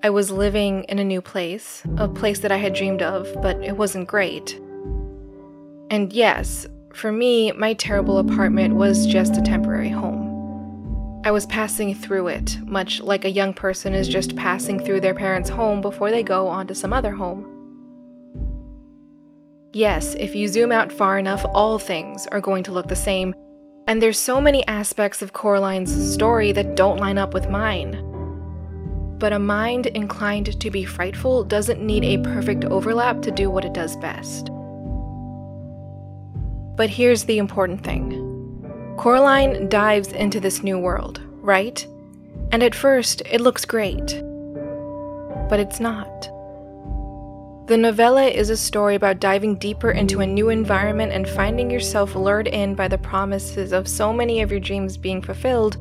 I 0.03 0.11
was 0.11 0.31
living 0.31 0.85
in 0.91 0.99
a 0.99 1.05
new 1.05 1.23
place, 1.23 1.83
a 1.97 2.09
place 2.09 2.41
that 2.41 2.53
I 2.53 2.59
had 2.59 2.75
dreamed 2.75 3.01
of, 3.01 3.27
but 3.41 3.57
it 3.65 3.79
wasn't 3.79 4.07
great. 4.07 4.61
And 5.89 6.13
yes, 6.13 6.67
for 6.93 7.11
me, 7.11 7.53
my 7.53 7.73
terrible 7.73 8.19
apartment 8.19 8.75
was 8.75 9.07
just 9.07 9.39
a 9.39 9.41
temporary 9.41 9.89
home. 9.89 10.24
I 11.25 11.31
was 11.31 11.47
passing 11.47 11.95
through 11.95 12.29
it, 12.29 12.59
much 12.67 13.01
like 13.01 13.25
a 13.25 13.31
young 13.31 13.55
person 13.55 13.95
is 13.95 14.09
just 14.09 14.37
passing 14.37 14.79
through 14.79 15.01
their 15.01 15.15
parents' 15.15 15.49
home 15.49 15.81
before 15.81 16.11
they 16.11 16.23
go 16.23 16.47
on 16.49 16.67
to 16.67 16.75
some 16.75 16.93
other 16.93 17.13
home. 17.13 17.51
Yes, 19.73 20.15
if 20.17 20.35
you 20.35 20.49
zoom 20.49 20.71
out 20.71 20.93
far 20.93 21.19
enough, 21.19 21.43
all 21.55 21.79
things 21.79 22.27
are 22.27 22.43
going 22.43 22.63
to 22.65 22.73
look 22.73 22.89
the 22.89 22.95
same, 22.95 23.35
and 23.89 24.03
there's 24.03 24.19
so 24.19 24.39
many 24.39 24.67
aspects 24.67 25.23
of 25.23 25.33
Coraline's 25.33 26.13
story 26.13 26.53
that 26.53 26.77
don't 26.77 27.01
line 27.01 27.17
up 27.17 27.33
with 27.33 27.49
mine. 27.49 28.03
But 29.19 29.33
a 29.33 29.39
mind 29.39 29.87
inclined 29.87 30.61
to 30.61 30.71
be 30.71 30.85
frightful 30.85 31.43
doesn't 31.43 31.81
need 31.81 32.05
a 32.05 32.23
perfect 32.23 32.67
overlap 32.67 33.23
to 33.23 33.31
do 33.31 33.49
what 33.49 33.65
it 33.65 33.73
does 33.73 33.97
best. 33.97 34.51
But 36.77 36.91
here's 36.91 37.25
the 37.25 37.39
important 37.39 37.83
thing 37.83 38.24
Coraline 38.97 39.69
dives 39.69 40.13
into 40.13 40.41
this 40.41 40.63
new 40.63 40.79
world, 40.79 41.21
right? 41.41 41.87
And 42.53 42.63
at 42.63 42.75
first, 42.75 43.23
it 43.31 43.41
looks 43.41 43.65
great. 43.65 44.23
But 45.49 45.61
it's 45.61 45.81
not. 45.81 46.31
The 47.67 47.77
novella 47.77 48.25
is 48.25 48.51
a 48.51 48.57
story 48.57 48.95
about 48.95 49.21
diving 49.21 49.57
deeper 49.57 49.91
into 49.91 50.21
a 50.21 50.27
new 50.27 50.51
environment 50.51 51.13
and 51.13 51.29
finding 51.29 51.71
yourself 51.71 52.15
lured 52.15 52.47
in 52.47 52.75
by 52.75 52.89
the 52.89 52.99
promises 52.99 53.73
of 53.73 53.89
so 53.89 54.13
many 54.13 54.43
of 54.43 54.51
your 54.51 54.61
dreams 54.61 54.97
being 54.97 55.23
fulfilled, 55.23 55.77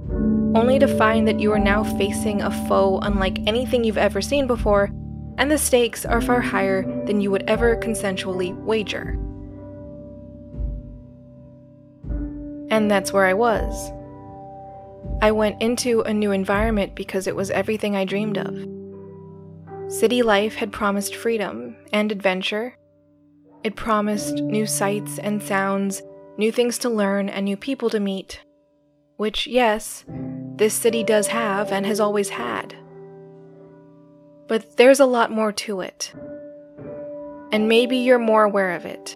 only 0.56 0.80
to 0.80 0.88
find 0.88 1.28
that 1.28 1.40
you 1.40 1.52
are 1.52 1.60
now 1.60 1.84
facing 1.84 2.42
a 2.42 2.68
foe 2.68 3.00
unlike 3.00 3.38
anything 3.48 3.84
you've 3.84 3.98
ever 3.98 4.22
seen 4.22 4.48
before, 4.48 4.90
and 5.38 5.52
the 5.52 5.58
stakes 5.58 6.06
are 6.06 6.22
far 6.22 6.42
higher 6.42 6.84
than 7.06 7.20
you 7.22 7.30
would 7.32 7.44
ever 7.50 7.76
consensually 7.76 8.56
wager. 8.64 9.20
And 12.74 12.90
that's 12.90 13.14
where 13.14 13.28
I 13.28 13.36
was. 13.36 13.92
I 15.22 15.30
went 15.32 15.62
into 15.62 16.02
a 16.02 16.12
new 16.12 16.32
environment 16.32 16.96
because 16.96 17.28
it 17.28 17.36
was 17.36 17.52
everything 17.52 17.96
I 17.96 18.04
dreamed 18.04 18.40
of. 18.40 19.94
City 19.94 20.24
life 20.24 20.56
had 20.56 20.72
promised 20.72 21.16
freedom 21.16 21.76
and 21.92 22.12
adventure. 22.12 22.76
It 23.64 23.76
promised 23.76 24.38
new 24.38 24.66
sights 24.66 25.20
and 25.20 25.44
sounds, 25.44 26.02
new 26.40 26.52
things 26.52 26.80
to 26.80 26.90
learn, 26.90 27.30
and 27.30 27.46
new 27.46 27.58
people 27.58 27.92
to 27.92 28.00
meet. 28.00 28.42
Which, 29.18 29.46
yes, 29.46 30.04
this 30.56 30.74
city 30.74 31.04
does 31.04 31.28
have 31.28 31.72
and 31.72 31.86
has 31.86 32.00
always 32.00 32.30
had. 32.30 32.76
But 34.48 34.78
there's 34.78 35.00
a 35.00 35.06
lot 35.06 35.30
more 35.30 35.52
to 35.52 35.82
it. 35.82 36.12
And 37.52 37.68
maybe 37.68 37.98
you're 37.98 38.18
more 38.18 38.44
aware 38.44 38.72
of 38.72 38.84
it. 38.86 39.16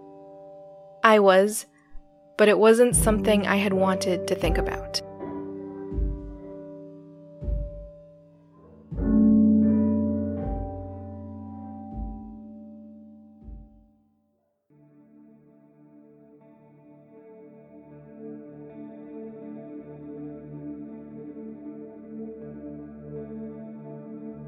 I 1.03 1.17
was, 1.17 1.65
but 2.37 2.47
it 2.47 2.59
wasn't 2.59 2.95
something 2.95 3.47
I 3.47 3.55
had 3.55 3.73
wanted 3.73 4.27
to 4.27 4.35
think 4.35 4.57
about. 4.57 5.01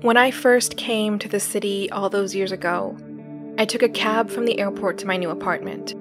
When 0.01 0.15
I 0.15 0.31
first 0.31 0.77
came 0.77 1.19
to 1.19 1.27
the 1.27 1.41
city 1.41 1.91
all 1.91 2.09
those 2.09 2.33
years 2.33 2.53
ago, 2.53 2.97
I 3.57 3.65
took 3.65 3.83
a 3.83 3.89
cab 3.89 4.29
from 4.29 4.45
the 4.45 4.57
airport 4.57 4.97
to 4.99 5.05
my 5.05 5.17
new 5.17 5.29
apartment. 5.29 5.93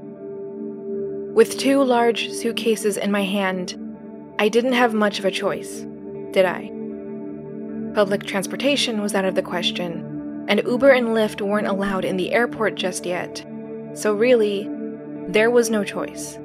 With 1.38 1.56
two 1.56 1.84
large 1.84 2.32
suitcases 2.32 2.96
in 2.96 3.12
my 3.12 3.22
hand, 3.22 3.76
I 4.40 4.48
didn't 4.48 4.72
have 4.72 4.92
much 4.92 5.20
of 5.20 5.24
a 5.24 5.30
choice, 5.30 5.86
did 6.32 6.44
I? 6.44 6.68
Public 7.94 8.24
transportation 8.24 9.00
was 9.00 9.14
out 9.14 9.24
of 9.24 9.36
the 9.36 9.42
question, 9.42 10.44
and 10.48 10.60
Uber 10.66 10.90
and 10.90 11.10
Lyft 11.10 11.40
weren't 11.40 11.68
allowed 11.68 12.04
in 12.04 12.16
the 12.16 12.32
airport 12.32 12.74
just 12.74 13.06
yet, 13.06 13.46
so 13.94 14.12
really, 14.14 14.68
there 15.28 15.48
was 15.48 15.70
no 15.70 15.84
choice. 15.84 16.40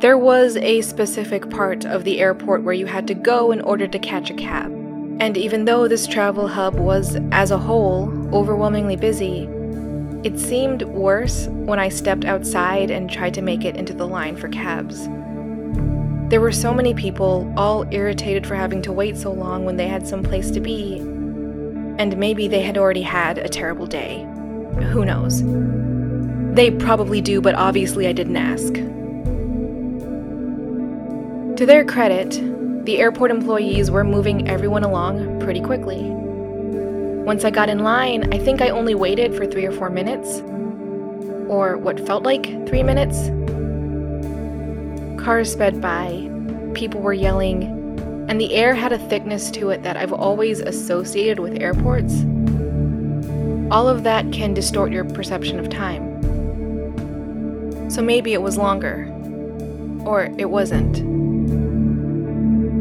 There 0.00 0.18
was 0.18 0.56
a 0.56 0.80
specific 0.80 1.48
part 1.48 1.84
of 1.86 2.02
the 2.02 2.18
airport 2.18 2.64
where 2.64 2.74
you 2.74 2.86
had 2.86 3.06
to 3.06 3.14
go 3.14 3.52
in 3.52 3.60
order 3.60 3.86
to 3.86 3.98
catch 4.00 4.30
a 4.30 4.34
cab, 4.34 4.72
and 5.20 5.36
even 5.36 5.64
though 5.64 5.86
this 5.86 6.08
travel 6.08 6.48
hub 6.48 6.74
was, 6.74 7.16
as 7.30 7.52
a 7.52 7.58
whole, 7.58 8.12
overwhelmingly 8.34 8.96
busy, 8.96 9.48
it 10.24 10.38
seemed 10.38 10.82
worse 10.82 11.48
when 11.48 11.80
I 11.80 11.88
stepped 11.88 12.24
outside 12.24 12.90
and 12.90 13.10
tried 13.10 13.34
to 13.34 13.42
make 13.42 13.64
it 13.64 13.76
into 13.76 13.92
the 13.92 14.06
line 14.06 14.36
for 14.36 14.48
cabs. 14.48 15.08
There 16.30 16.40
were 16.40 16.52
so 16.52 16.72
many 16.72 16.94
people, 16.94 17.52
all 17.56 17.86
irritated 17.90 18.46
for 18.46 18.54
having 18.54 18.82
to 18.82 18.92
wait 18.92 19.16
so 19.16 19.32
long 19.32 19.64
when 19.64 19.76
they 19.76 19.88
had 19.88 20.06
some 20.06 20.22
place 20.22 20.50
to 20.52 20.60
be. 20.60 20.98
And 21.98 22.16
maybe 22.16 22.46
they 22.46 22.62
had 22.62 22.78
already 22.78 23.02
had 23.02 23.38
a 23.38 23.48
terrible 23.48 23.86
day. 23.86 24.22
Who 24.92 25.04
knows? 25.04 25.42
They 26.54 26.70
probably 26.70 27.20
do, 27.20 27.40
but 27.40 27.54
obviously 27.56 28.06
I 28.06 28.12
didn't 28.12 28.36
ask. 28.36 28.74
To 31.56 31.66
their 31.66 31.84
credit, 31.84 32.84
the 32.86 32.98
airport 32.98 33.30
employees 33.30 33.90
were 33.90 34.04
moving 34.04 34.48
everyone 34.48 34.84
along 34.84 35.40
pretty 35.40 35.60
quickly. 35.60 36.21
Once 37.24 37.44
I 37.44 37.50
got 37.50 37.68
in 37.68 37.84
line, 37.84 38.34
I 38.34 38.38
think 38.38 38.60
I 38.60 38.70
only 38.70 38.96
waited 38.96 39.32
for 39.36 39.46
three 39.46 39.64
or 39.64 39.70
four 39.70 39.90
minutes. 39.90 40.40
Or 41.48 41.76
what 41.76 42.04
felt 42.04 42.24
like 42.24 42.46
three 42.66 42.82
minutes. 42.82 43.30
Cars 45.22 45.52
sped 45.52 45.80
by, 45.80 46.28
people 46.74 47.00
were 47.00 47.12
yelling, 47.12 47.64
and 48.28 48.40
the 48.40 48.52
air 48.54 48.74
had 48.74 48.92
a 48.92 48.98
thickness 48.98 49.52
to 49.52 49.70
it 49.70 49.84
that 49.84 49.96
I've 49.96 50.12
always 50.12 50.58
associated 50.58 51.38
with 51.38 51.60
airports. 51.60 52.24
All 53.70 53.88
of 53.88 54.02
that 54.02 54.32
can 54.32 54.52
distort 54.52 54.90
your 54.90 55.04
perception 55.04 55.60
of 55.60 55.68
time. 55.70 56.10
So 57.88 58.02
maybe 58.02 58.32
it 58.32 58.42
was 58.42 58.58
longer. 58.58 59.08
Or 60.04 60.24
it 60.38 60.50
wasn't. 60.50 60.98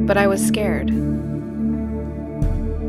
But 0.08 0.18
I 0.18 0.26
was 0.26 0.44
scared. 0.44 1.11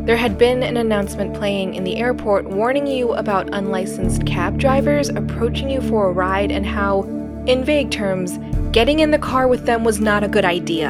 There 0.05 0.17
had 0.17 0.37
been 0.37 0.65
an 0.65 0.77
announcement 0.77 1.33
playing 1.33 1.75
in 1.75 1.85
the 1.85 1.97
airport 1.97 2.47
warning 2.47 2.89
you 2.89 3.13
about 3.13 3.55
unlicensed 3.55 4.27
cab 4.27 4.59
drivers 4.59 5.09
approaching 5.09 5.71
you 5.71 5.81
for 5.81 6.09
a 6.09 6.13
ride 6.13 6.51
and 6.51 6.67
how, 6.67 7.03
in 7.47 7.63
vague 7.65 7.93
terms, 7.93 8.37
getting 8.73 8.99
in 8.99 9.13
the 9.13 9.19
car 9.19 9.47
with 9.47 9.65
them 9.65 9.85
was 9.85 10.01
not 10.01 10.25
a 10.25 10.29
good 10.29 10.45
idea. 10.45 10.89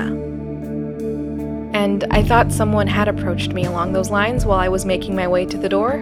And 1.74 2.04
I 2.10 2.22
thought 2.22 2.52
someone 2.52 2.86
had 2.86 3.06
approached 3.06 3.52
me 3.52 3.66
along 3.66 3.92
those 3.92 4.08
lines 4.08 4.46
while 4.46 4.58
I 4.58 4.68
was 4.68 4.86
making 4.86 5.14
my 5.14 5.28
way 5.28 5.44
to 5.44 5.58
the 5.58 5.68
door. 5.68 5.92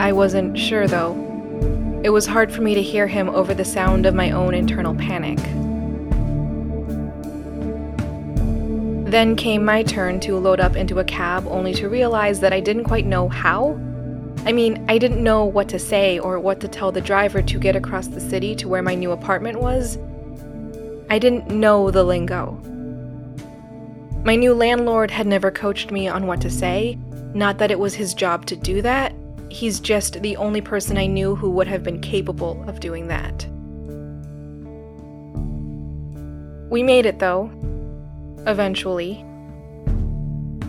I 0.00 0.10
wasn't 0.10 0.58
sure 0.58 0.88
though. 0.88 1.12
It 2.02 2.10
was 2.10 2.26
hard 2.26 2.52
for 2.52 2.62
me 2.62 2.74
to 2.74 2.82
hear 2.82 3.06
him 3.06 3.28
over 3.28 3.54
the 3.54 3.64
sound 3.64 4.06
of 4.06 4.14
my 4.14 4.32
own 4.32 4.54
internal 4.54 4.96
panic. 4.96 5.38
Then 9.16 9.34
came 9.34 9.64
my 9.64 9.82
turn 9.82 10.20
to 10.20 10.36
load 10.36 10.60
up 10.60 10.76
into 10.76 10.98
a 10.98 11.04
cab, 11.04 11.46
only 11.48 11.72
to 11.72 11.88
realize 11.88 12.40
that 12.40 12.52
I 12.52 12.60
didn't 12.60 12.84
quite 12.84 13.06
know 13.06 13.30
how 13.30 13.80
I 14.44 14.52
mean, 14.52 14.84
I 14.90 14.98
didn't 14.98 15.24
know 15.24 15.42
what 15.42 15.70
to 15.70 15.78
say 15.78 16.18
or 16.18 16.38
what 16.38 16.60
to 16.60 16.68
tell 16.68 16.92
the 16.92 17.00
driver 17.00 17.40
to 17.40 17.58
get 17.58 17.74
across 17.74 18.08
the 18.08 18.20
city 18.20 18.54
to 18.56 18.68
where 18.68 18.82
my 18.82 18.94
new 18.94 19.12
apartment 19.12 19.58
was. 19.58 19.96
I 21.08 21.18
didn't 21.18 21.48
know 21.48 21.90
the 21.90 22.04
lingo. 22.04 22.60
My 24.22 24.36
new 24.36 24.52
landlord 24.52 25.10
had 25.10 25.26
never 25.26 25.50
coached 25.50 25.90
me 25.90 26.08
on 26.08 26.26
what 26.26 26.42
to 26.42 26.50
say, 26.50 26.98
not 27.32 27.56
that 27.56 27.70
it 27.70 27.78
was 27.78 27.94
his 27.94 28.12
job 28.12 28.44
to 28.46 28.54
do 28.54 28.82
that, 28.82 29.14
he's 29.48 29.80
just 29.80 30.20
the 30.20 30.36
only 30.36 30.60
person 30.60 30.98
I 30.98 31.06
knew 31.06 31.34
who 31.34 31.50
would 31.52 31.68
have 31.68 31.82
been 31.82 32.02
capable 32.02 32.62
of 32.68 32.80
doing 32.80 33.08
that. 33.08 33.46
We 36.70 36.82
made 36.82 37.06
it 37.06 37.18
though, 37.18 37.50
eventually. 38.46 39.24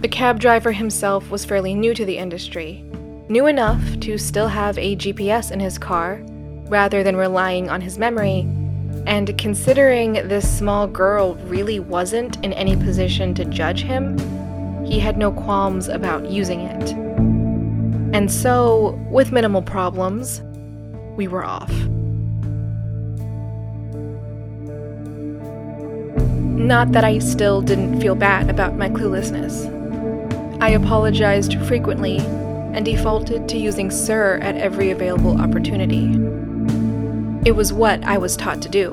The 0.01 0.07
cab 0.07 0.39
driver 0.39 0.71
himself 0.71 1.29
was 1.29 1.45
fairly 1.45 1.73
new 1.73 1.93
to 1.93 2.05
the 2.05 2.17
industry, 2.17 2.83
new 3.29 3.47
enough 3.47 3.99
to 4.01 4.17
still 4.17 4.47
have 4.47 4.77
a 4.77 4.95
GPS 4.95 5.51
in 5.51 5.59
his 5.59 5.77
car, 5.77 6.21
rather 6.69 7.03
than 7.03 7.15
relying 7.15 7.69
on 7.69 7.81
his 7.81 7.97
memory, 7.97 8.47
and 9.05 9.37
considering 9.37 10.13
this 10.27 10.57
small 10.57 10.85
girl 10.87 11.35
really 11.45 11.79
wasn't 11.79 12.43
in 12.43 12.53
any 12.53 12.75
position 12.75 13.33
to 13.35 13.45
judge 13.45 13.81
him, 13.81 14.17
he 14.85 14.99
had 14.99 15.17
no 15.17 15.31
qualms 15.31 15.87
about 15.87 16.29
using 16.29 16.61
it. 16.61 16.91
And 18.15 18.31
so, 18.31 18.99
with 19.09 19.31
minimal 19.31 19.61
problems, 19.61 20.41
we 21.15 21.27
were 21.27 21.43
off. 21.43 21.71
Not 26.57 26.91
that 26.93 27.03
I 27.03 27.19
still 27.19 27.61
didn't 27.61 28.01
feel 28.01 28.15
bad 28.15 28.49
about 28.49 28.75
my 28.75 28.89
cluelessness. 28.89 29.71
I 30.59 30.69
apologized 30.69 31.61
frequently 31.67 32.17
and 32.17 32.83
defaulted 32.83 33.47
to 33.49 33.57
using 33.59 33.91
sir 33.91 34.39
at 34.41 34.55
every 34.55 34.89
available 34.89 35.39
opportunity. 35.39 36.15
It 37.47 37.55
was 37.55 37.71
what 37.71 38.03
I 38.03 38.17
was 38.17 38.35
taught 38.35 38.63
to 38.63 38.69
do. 38.69 38.91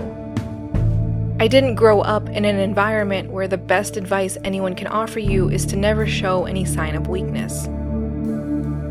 I 1.41 1.49
didn't 1.49 1.77
grow 1.77 2.03
up 2.03 2.29
in 2.29 2.45
an 2.45 2.59
environment 2.59 3.31
where 3.31 3.49
the 3.49 3.57
best 3.57 3.97
advice 3.97 4.37
anyone 4.45 4.75
can 4.75 4.87
offer 4.87 5.19
you 5.19 5.49
is 5.49 5.65
to 5.67 5.77
never 5.77 6.07
show 6.07 6.45
any 6.45 6.67
sign 6.67 6.95
of 6.95 7.09
weakness. 7.09 7.65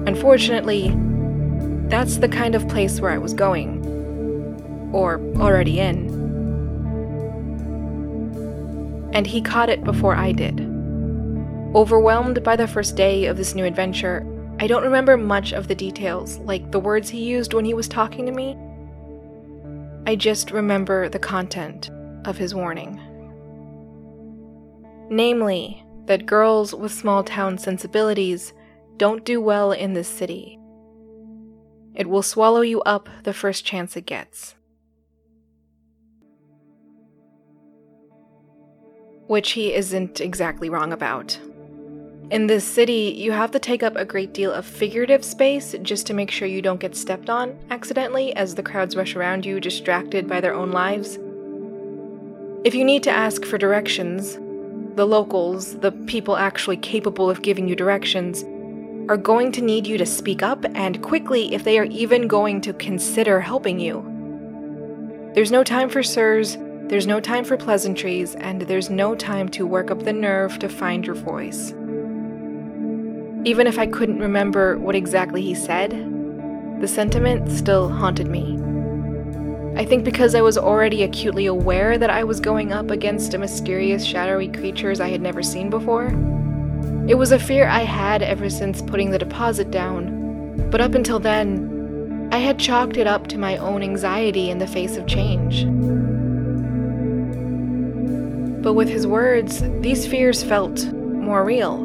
Unfortunately, 0.07 0.93
that's 1.89 2.17
the 2.17 2.27
kind 2.27 2.55
of 2.55 2.67
place 2.67 2.99
where 2.99 3.11
I 3.11 3.19
was 3.19 3.35
going. 3.35 3.85
Or 4.91 5.21
already 5.37 5.79
in. 5.79 6.22
And 9.13 9.25
he 9.25 9.41
caught 9.41 9.69
it 9.69 9.83
before 9.83 10.15
I 10.15 10.31
did. 10.31 10.59
Overwhelmed 11.75 12.43
by 12.43 12.55
the 12.55 12.67
first 12.67 12.95
day 12.95 13.25
of 13.25 13.37
this 13.37 13.55
new 13.55 13.65
adventure, 13.65 14.27
I 14.59 14.67
don't 14.67 14.83
remember 14.83 15.17
much 15.17 15.53
of 15.53 15.67
the 15.67 15.75
details, 15.75 16.37
like 16.39 16.71
the 16.71 16.79
words 16.79 17.09
he 17.09 17.23
used 17.23 17.53
when 17.53 17.65
he 17.65 17.73
was 17.73 17.87
talking 17.87 18.25
to 18.25 18.31
me. 18.31 18.57
I 20.05 20.15
just 20.15 20.51
remember 20.51 21.09
the 21.09 21.19
content 21.19 21.89
of 22.25 22.37
his 22.37 22.53
warning. 22.53 22.99
Namely, 25.09 25.83
that 26.05 26.25
girls 26.25 26.73
with 26.73 26.91
small 26.91 27.23
town 27.23 27.57
sensibilities 27.57 28.53
don't 28.97 29.25
do 29.25 29.41
well 29.41 29.71
in 29.71 29.93
this 29.93 30.07
city. 30.07 30.59
It 31.95 32.07
will 32.07 32.23
swallow 32.23 32.61
you 32.61 32.81
up 32.81 33.09
the 33.23 33.33
first 33.33 33.65
chance 33.65 33.95
it 33.95 34.05
gets. 34.05 34.55
Which 39.27 39.51
he 39.51 39.73
isn't 39.73 40.21
exactly 40.21 40.69
wrong 40.69 40.91
about. 40.93 41.39
In 42.31 42.47
this 42.47 42.63
city, 42.63 43.13
you 43.15 43.31
have 43.31 43.51
to 43.51 43.59
take 43.59 43.83
up 43.83 43.95
a 43.95 44.05
great 44.05 44.33
deal 44.33 44.51
of 44.51 44.65
figurative 44.65 45.23
space 45.23 45.75
just 45.81 46.07
to 46.07 46.13
make 46.13 46.31
sure 46.31 46.47
you 46.47 46.61
don't 46.61 46.79
get 46.79 46.95
stepped 46.95 47.29
on 47.29 47.57
accidentally 47.69 48.35
as 48.35 48.55
the 48.55 48.63
crowds 48.63 48.95
rush 48.95 49.15
around 49.15 49.45
you, 49.45 49.59
distracted 49.59 50.27
by 50.27 50.41
their 50.41 50.53
own 50.53 50.71
lives. 50.71 51.19
If 52.63 52.73
you 52.73 52.83
need 52.83 53.03
to 53.03 53.11
ask 53.11 53.45
for 53.45 53.57
directions, 53.57 54.37
the 54.95 55.05
locals, 55.05 55.77
the 55.79 55.91
people 55.91 56.37
actually 56.37 56.77
capable 56.77 57.29
of 57.29 57.41
giving 57.41 57.67
you 57.67 57.75
directions, 57.75 58.43
are 59.09 59.17
going 59.17 59.51
to 59.51 59.61
need 59.61 59.85
you 59.85 59.97
to 59.97 60.05
speak 60.05 60.41
up 60.41 60.63
and 60.75 61.03
quickly 61.03 61.53
if 61.53 61.63
they 61.63 61.77
are 61.77 61.85
even 61.85 62.27
going 62.27 62.61
to 62.61 62.73
consider 62.73 63.41
helping 63.41 63.79
you. 63.79 64.01
There's 65.35 65.51
no 65.51 65.63
time 65.63 65.89
for 65.89 66.03
sirs, 66.03 66.57
there's 66.93 67.07
no 67.07 67.19
time 67.19 67.43
for 67.43 67.57
pleasantries, 67.57 68.35
and 68.35 68.61
there's 68.61 68.91
no 68.91 69.15
time 69.15 69.49
to 69.49 69.65
work 69.65 69.89
up 69.89 70.03
the 70.03 70.13
nerve 70.13 70.59
to 70.59 70.69
find 70.69 71.07
your 71.07 71.15
voice. 71.15 71.71
Even 73.45 73.65
if 73.65 73.79
I 73.79 73.87
couldn't 73.87 74.19
remember 74.19 74.77
what 74.77 74.93
exactly 74.93 75.41
he 75.41 75.55
said, 75.55 75.89
the 76.79 76.87
sentiment 76.87 77.49
still 77.49 77.89
haunted 77.89 78.27
me. 78.27 78.59
I 79.75 79.85
think 79.85 80.03
because 80.03 80.35
I 80.35 80.41
was 80.41 80.55
already 80.55 81.01
acutely 81.01 81.47
aware 81.47 81.97
that 81.97 82.11
I 82.11 82.23
was 82.23 82.39
going 82.39 82.71
up 82.71 82.91
against 82.91 83.33
a 83.33 83.39
mysterious, 83.39 84.05
shadowy 84.05 84.49
creatures 84.49 84.99
I 84.99 85.09
had 85.09 85.19
never 85.19 85.41
seen 85.41 85.71
before. 85.71 86.09
It 87.07 87.17
was 87.17 87.31
a 87.31 87.39
fear 87.39 87.65
I 87.65 87.85
had 87.85 88.21
ever 88.21 88.51
since 88.51 88.83
putting 88.83 89.09
the 89.09 89.17
deposit 89.17 89.71
down, 89.71 90.69
but 90.69 90.79
up 90.79 90.93
until 90.93 91.17
then, 91.17 92.29
I 92.31 92.37
had 92.37 92.59
chalked 92.59 92.97
it 92.97 93.07
up 93.07 93.25
to 93.29 93.39
my 93.39 93.57
own 93.57 93.81
anxiety 93.81 94.51
in 94.51 94.59
the 94.59 94.67
face 94.67 94.95
of 94.95 95.07
change. 95.07 95.65
But 98.63 98.73
with 98.73 98.89
his 98.89 99.05
words, 99.05 99.61
these 99.81 100.07
fears 100.07 100.43
felt 100.43 100.85
more 100.91 101.43
real. 101.43 101.77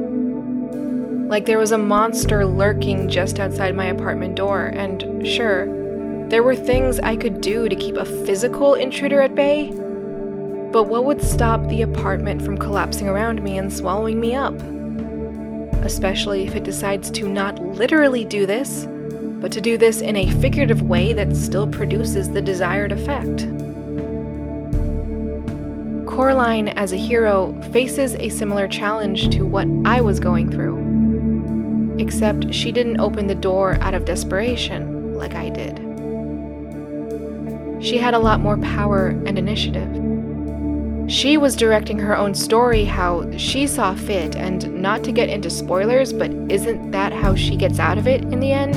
Like 1.28 1.44
there 1.44 1.58
was 1.58 1.72
a 1.72 1.78
monster 1.78 2.46
lurking 2.46 3.10
just 3.10 3.38
outside 3.38 3.76
my 3.76 3.86
apartment 3.86 4.36
door, 4.36 4.64
and 4.66 5.26
sure, 5.26 5.66
there 6.30 6.42
were 6.42 6.56
things 6.56 6.98
I 7.00 7.16
could 7.16 7.42
do 7.42 7.68
to 7.68 7.76
keep 7.76 7.96
a 7.96 8.06
physical 8.06 8.72
intruder 8.74 9.20
at 9.20 9.34
bay. 9.34 9.70
But 10.72 10.84
what 10.84 11.04
would 11.04 11.20
stop 11.20 11.68
the 11.68 11.82
apartment 11.82 12.40
from 12.40 12.56
collapsing 12.56 13.08
around 13.08 13.42
me 13.42 13.58
and 13.58 13.70
swallowing 13.70 14.18
me 14.18 14.34
up? 14.34 14.54
especially 15.82 16.46
if 16.46 16.54
it 16.54 16.64
decides 16.64 17.10
to 17.10 17.28
not 17.28 17.58
literally 17.60 18.24
do 18.24 18.46
this, 18.46 18.86
but 19.40 19.52
to 19.52 19.60
do 19.60 19.78
this 19.78 20.00
in 20.00 20.16
a 20.16 20.30
figurative 20.40 20.82
way 20.82 21.12
that 21.12 21.36
still 21.36 21.66
produces 21.66 22.30
the 22.30 22.42
desired 22.42 22.92
effect. 22.92 23.46
Coraline, 26.18 26.66
as 26.70 26.92
a 26.92 26.96
hero, 26.96 27.54
faces 27.70 28.16
a 28.16 28.28
similar 28.28 28.66
challenge 28.66 29.28
to 29.28 29.46
what 29.46 29.68
I 29.84 30.00
was 30.00 30.18
going 30.18 30.50
through. 30.50 31.96
Except 32.00 32.52
she 32.52 32.72
didn't 32.72 32.98
open 32.98 33.28
the 33.28 33.36
door 33.36 33.78
out 33.80 33.94
of 33.94 34.04
desperation 34.04 35.14
like 35.14 35.36
I 35.36 35.48
did. 35.48 35.78
She 37.80 37.98
had 37.98 38.14
a 38.14 38.18
lot 38.18 38.40
more 38.40 38.58
power 38.58 39.10
and 39.26 39.38
initiative. 39.38 41.08
She 41.08 41.36
was 41.36 41.54
directing 41.54 42.00
her 42.00 42.16
own 42.16 42.34
story 42.34 42.84
how 42.84 43.30
she 43.36 43.68
saw 43.68 43.94
fit, 43.94 44.34
and 44.34 44.82
not 44.82 45.04
to 45.04 45.12
get 45.12 45.28
into 45.28 45.50
spoilers, 45.50 46.12
but 46.12 46.32
isn't 46.50 46.90
that 46.90 47.12
how 47.12 47.36
she 47.36 47.54
gets 47.54 47.78
out 47.78 47.96
of 47.96 48.08
it 48.08 48.22
in 48.24 48.40
the 48.40 48.50
end? 48.50 48.74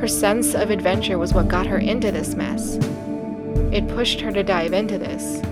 Her 0.00 0.08
sense 0.08 0.54
of 0.54 0.70
adventure 0.70 1.18
was 1.18 1.34
what 1.34 1.48
got 1.48 1.66
her 1.66 1.76
into 1.76 2.10
this 2.10 2.34
mess. 2.34 2.76
It 3.72 3.86
pushed 3.88 4.22
her 4.22 4.32
to 4.32 4.42
dive 4.42 4.72
into 4.72 4.96
this, 4.96 5.42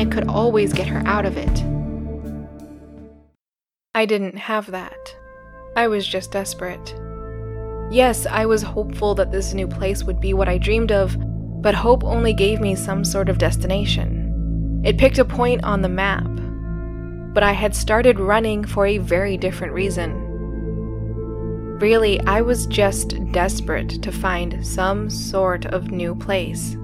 it 0.00 0.12
could 0.12 0.28
always 0.28 0.72
get 0.72 0.86
her 0.88 1.02
out 1.06 1.26
of 1.26 1.36
it. 1.36 1.64
I 3.94 4.06
didn't 4.06 4.36
have 4.36 4.70
that. 4.70 5.16
I 5.76 5.88
was 5.88 6.06
just 6.06 6.32
desperate. 6.32 6.94
Yes, 7.90 8.26
I 8.26 8.46
was 8.46 8.62
hopeful 8.62 9.14
that 9.14 9.32
this 9.32 9.54
new 9.54 9.66
place 9.66 10.04
would 10.04 10.20
be 10.20 10.34
what 10.34 10.48
I 10.48 10.58
dreamed 10.58 10.92
of, 10.92 11.16
but 11.62 11.74
hope 11.74 12.04
only 12.04 12.32
gave 12.32 12.60
me 12.60 12.74
some 12.74 13.04
sort 13.04 13.28
of 13.28 13.38
destination. 13.38 14.82
It 14.84 14.98
picked 14.98 15.18
a 15.18 15.24
point 15.24 15.64
on 15.64 15.82
the 15.82 15.88
map, 15.88 16.28
but 17.34 17.42
I 17.42 17.52
had 17.52 17.74
started 17.74 18.20
running 18.20 18.64
for 18.64 18.86
a 18.86 18.98
very 18.98 19.36
different 19.36 19.72
reason. 19.72 20.24
Really, 21.80 22.20
I 22.20 22.40
was 22.40 22.66
just 22.66 23.16
desperate 23.32 24.02
to 24.02 24.12
find 24.12 24.66
some 24.66 25.08
sort 25.10 25.66
of 25.66 25.90
new 25.90 26.14
place. 26.14 26.76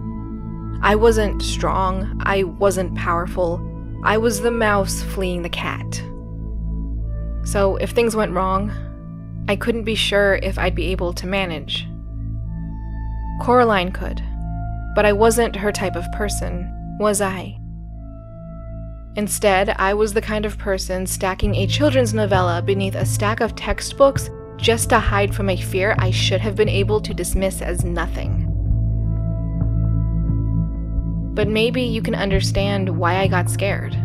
I 0.85 0.95
wasn't 0.95 1.43
strong, 1.43 2.23
I 2.25 2.45
wasn't 2.45 2.95
powerful, 2.95 3.61
I 4.05 4.19
was 4.19 4.41
the 4.41 4.53
mouse 4.53 5.03
fleeing 5.03 5.43
the 5.43 5.49
cat. 5.49 6.03
So, 7.45 7.77
if 7.77 7.91
things 7.91 8.15
went 8.15 8.33
wrong, 8.33 8.71
I 9.49 9.57
couldn't 9.57 9.85
be 9.85 9.97
sure 9.97 10.39
if 10.43 10.59
I'd 10.59 10.77
be 10.77 10.93
able 10.93 11.13
to 11.15 11.27
manage. 11.27 11.89
Coraline 13.43 13.91
could 13.91 14.23
but 14.95 15.05
I 15.05 15.13
wasn't 15.13 15.57
her 15.57 15.73
type 15.73 15.97
of 15.97 16.11
person, 16.13 16.71
was 16.99 17.21
I? 17.21 17.59
Instead, 19.17 19.71
I 19.71 19.95
was 19.95 20.15
the 20.15 20.23
kind 20.23 20.47
of 20.47 20.59
person 20.59 21.07
stacking 21.07 21.55
a 21.55 21.67
children's 21.67 22.15
novella 22.15 22.63
beneath 22.63 22.95
a 22.95 23.07
stack 23.07 23.41
of 23.41 23.55
textbooks 23.55 24.31
just 24.57 24.89
to 24.89 24.99
hide 24.99 25.35
from 25.35 25.51
a 25.51 25.57
fear 25.57 25.95
I 25.99 26.11
should 26.11 26.41
have 26.41 26.57
been 26.57 26.69
able 26.69 27.01
to 27.01 27.15
dismiss 27.15 27.61
as 27.61 27.85
nothing. 27.85 28.44
But 31.35 31.49
maybe 31.49 31.83
you 31.83 32.01
can 32.01 32.15
understand 32.15 32.89
why 32.89 33.19
I 33.19 33.27
got 33.27 33.51
scared. 33.51 33.97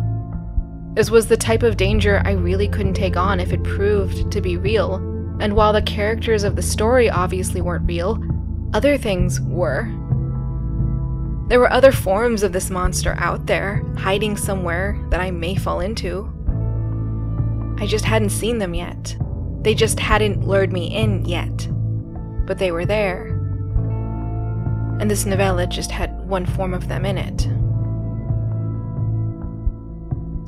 This 0.94 1.10
was 1.10 1.28
the 1.28 1.36
type 1.36 1.62
of 1.62 1.76
danger 1.76 2.20
I 2.24 2.32
really 2.32 2.68
couldn't 2.68 2.94
take 2.94 3.16
on 3.16 3.38
if 3.38 3.52
it 3.52 3.62
proved 3.62 4.32
to 4.32 4.40
be 4.40 4.56
real, 4.56 4.96
And 5.40 5.56
while 5.56 5.72
the 5.72 5.80
characters 5.82 6.44
of 6.44 6.54
the 6.54 6.62
story 6.62 7.08
obviously 7.08 7.62
weren't 7.62 7.88
real, 7.88 8.22
other 8.74 8.98
things 8.98 9.40
were. 9.40 9.84
There 11.48 11.58
were 11.58 11.72
other 11.72 11.92
forms 11.92 12.42
of 12.42 12.52
this 12.52 12.68
monster 12.68 13.14
out 13.18 13.46
there, 13.46 13.82
hiding 13.96 14.36
somewhere 14.36 15.02
that 15.08 15.20
I 15.20 15.30
may 15.30 15.56
fall 15.56 15.80
into. 15.80 16.30
I 17.78 17.86
just 17.86 18.04
hadn't 18.04 18.30
seen 18.30 18.58
them 18.58 18.74
yet. 18.74 19.16
They 19.62 19.74
just 19.74 19.98
hadn't 19.98 20.46
lured 20.46 20.74
me 20.74 20.94
in 20.94 21.24
yet. 21.24 21.68
But 22.46 22.58
they 22.58 22.70
were 22.70 22.84
there. 22.84 23.28
And 25.00 25.10
this 25.10 25.24
novella 25.24 25.66
just 25.66 25.90
had 25.90 26.09
one 26.30 26.46
form 26.46 26.72
of 26.72 26.88
them 26.88 27.04
in 27.04 27.18
it. 27.18 27.48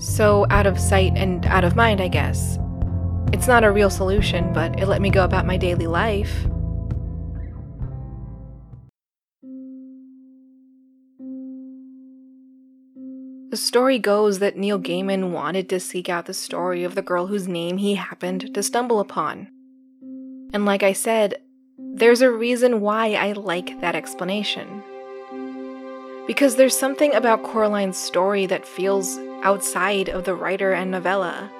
So, 0.00 0.46
out 0.50 0.66
of 0.66 0.80
sight 0.80 1.12
and 1.14 1.44
out 1.46 1.64
of 1.64 1.76
mind, 1.76 2.00
I 2.00 2.08
guess. 2.08 2.58
It's 3.32 3.46
not 3.46 3.64
a 3.64 3.70
real 3.70 3.90
solution, 3.90 4.52
but 4.52 4.80
it 4.80 4.86
let 4.86 5.00
me 5.00 5.10
go 5.10 5.24
about 5.24 5.46
my 5.46 5.56
daily 5.56 5.86
life. 5.86 6.46
The 13.50 13.56
story 13.58 13.98
goes 13.98 14.38
that 14.38 14.56
Neil 14.56 14.80
Gaiman 14.80 15.30
wanted 15.30 15.68
to 15.68 15.78
seek 15.78 16.08
out 16.08 16.24
the 16.24 16.32
story 16.32 16.84
of 16.84 16.94
the 16.94 17.02
girl 17.02 17.26
whose 17.26 17.46
name 17.46 17.76
he 17.76 17.96
happened 17.96 18.54
to 18.54 18.62
stumble 18.62 18.98
upon. 18.98 19.48
And 20.54 20.64
like 20.64 20.82
I 20.82 20.94
said, 20.94 21.34
there's 21.78 22.22
a 22.22 22.30
reason 22.30 22.80
why 22.80 23.12
I 23.12 23.32
like 23.32 23.80
that 23.82 23.94
explanation. 23.94 24.82
Because 26.26 26.56
there's 26.56 26.76
something 26.76 27.14
about 27.14 27.42
Coraline's 27.42 27.96
story 27.96 28.46
that 28.46 28.66
feels 28.66 29.18
outside 29.42 30.08
of 30.08 30.24
the 30.24 30.34
writer 30.34 30.72
and 30.72 30.90
novella. 30.90 31.50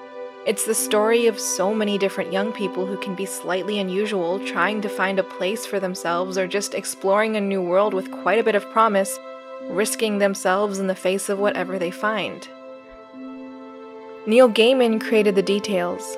It's 0.45 0.65
the 0.65 0.75
story 0.75 1.27
of 1.27 1.39
so 1.39 1.73
many 1.73 1.97
different 1.97 2.33
young 2.33 2.51
people 2.51 2.85
who 2.85 2.97
can 2.97 3.15
be 3.15 3.25
slightly 3.25 3.79
unusual, 3.79 4.45
trying 4.45 4.81
to 4.81 4.89
find 4.89 5.19
a 5.19 5.23
place 5.23 5.65
for 5.65 5.79
themselves 5.79 6.37
or 6.37 6.47
just 6.47 6.73
exploring 6.73 7.35
a 7.35 7.41
new 7.41 7.61
world 7.61 7.93
with 7.93 8.11
quite 8.11 8.39
a 8.39 8.43
bit 8.43 8.55
of 8.55 8.69
promise 8.71 9.19
risking 9.69 10.17
themselves 10.17 10.79
in 10.79 10.87
the 10.87 10.95
face 10.95 11.29
of 11.29 11.39
whatever 11.39 11.79
they 11.79 11.91
find. 11.91 12.47
Neil 14.25 14.49
Gaiman 14.49 15.01
created 15.01 15.35
the 15.35 15.41
details, 15.41 16.17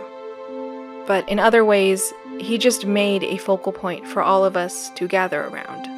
but 1.07 1.27
in 1.29 1.39
other 1.39 1.63
ways, 1.63 2.13
he 2.39 2.57
just 2.57 2.85
made 2.85 3.23
a 3.23 3.37
focal 3.37 3.71
point 3.71 4.07
for 4.07 4.21
all 4.21 4.45
of 4.45 4.57
us 4.57 4.89
to 4.91 5.07
gather 5.07 5.43
around. 5.43 5.94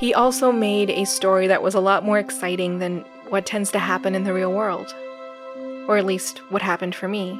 He 0.00 0.14
also 0.14 0.50
made 0.50 0.88
a 0.88 1.04
story 1.04 1.46
that 1.48 1.62
was 1.62 1.74
a 1.74 1.80
lot 1.80 2.06
more 2.06 2.18
exciting 2.18 2.78
than 2.78 3.04
what 3.28 3.44
tends 3.44 3.70
to 3.72 3.78
happen 3.78 4.14
in 4.14 4.24
the 4.24 4.32
real 4.32 4.50
world, 4.50 4.94
or 5.86 5.98
at 5.98 6.06
least 6.06 6.38
what 6.50 6.62
happened 6.62 6.94
for 6.94 7.06
me. 7.06 7.38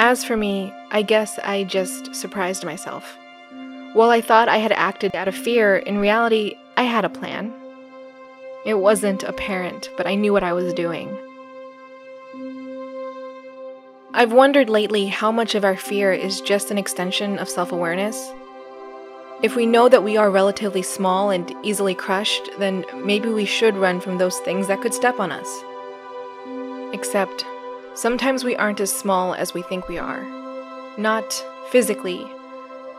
As 0.00 0.24
for 0.24 0.36
me, 0.36 0.72
I 0.90 1.02
guess 1.02 1.38
I 1.44 1.62
just 1.62 2.12
surprised 2.16 2.64
myself. 2.64 3.16
While 3.92 4.10
I 4.10 4.20
thought 4.20 4.48
I 4.48 4.56
had 4.56 4.72
acted 4.72 5.14
out 5.14 5.28
of 5.28 5.36
fear, 5.36 5.76
in 5.76 5.98
reality, 5.98 6.56
I 6.76 6.82
had 6.82 7.04
a 7.04 7.08
plan. 7.08 7.54
It 8.66 8.74
wasn't 8.74 9.22
apparent, 9.22 9.90
but 9.96 10.08
I 10.08 10.16
knew 10.16 10.32
what 10.32 10.42
I 10.42 10.54
was 10.54 10.74
doing. 10.74 11.16
I've 14.12 14.32
wondered 14.32 14.68
lately 14.68 15.06
how 15.06 15.30
much 15.30 15.54
of 15.54 15.64
our 15.64 15.76
fear 15.76 16.12
is 16.12 16.40
just 16.40 16.72
an 16.72 16.78
extension 16.78 17.38
of 17.38 17.48
self 17.48 17.70
awareness. 17.70 18.32
If 19.42 19.56
we 19.56 19.64
know 19.64 19.88
that 19.88 20.04
we 20.04 20.18
are 20.18 20.30
relatively 20.30 20.82
small 20.82 21.30
and 21.30 21.50
easily 21.62 21.94
crushed, 21.94 22.50
then 22.58 22.84
maybe 22.94 23.30
we 23.30 23.46
should 23.46 23.74
run 23.74 23.98
from 23.98 24.18
those 24.18 24.38
things 24.40 24.66
that 24.66 24.82
could 24.82 24.92
step 24.92 25.18
on 25.18 25.32
us. 25.32 25.48
Except, 26.92 27.46
sometimes 27.94 28.44
we 28.44 28.54
aren't 28.54 28.80
as 28.80 28.92
small 28.92 29.32
as 29.32 29.54
we 29.54 29.62
think 29.62 29.88
we 29.88 29.96
are. 29.96 30.26
Not 30.98 31.42
physically, 31.70 32.30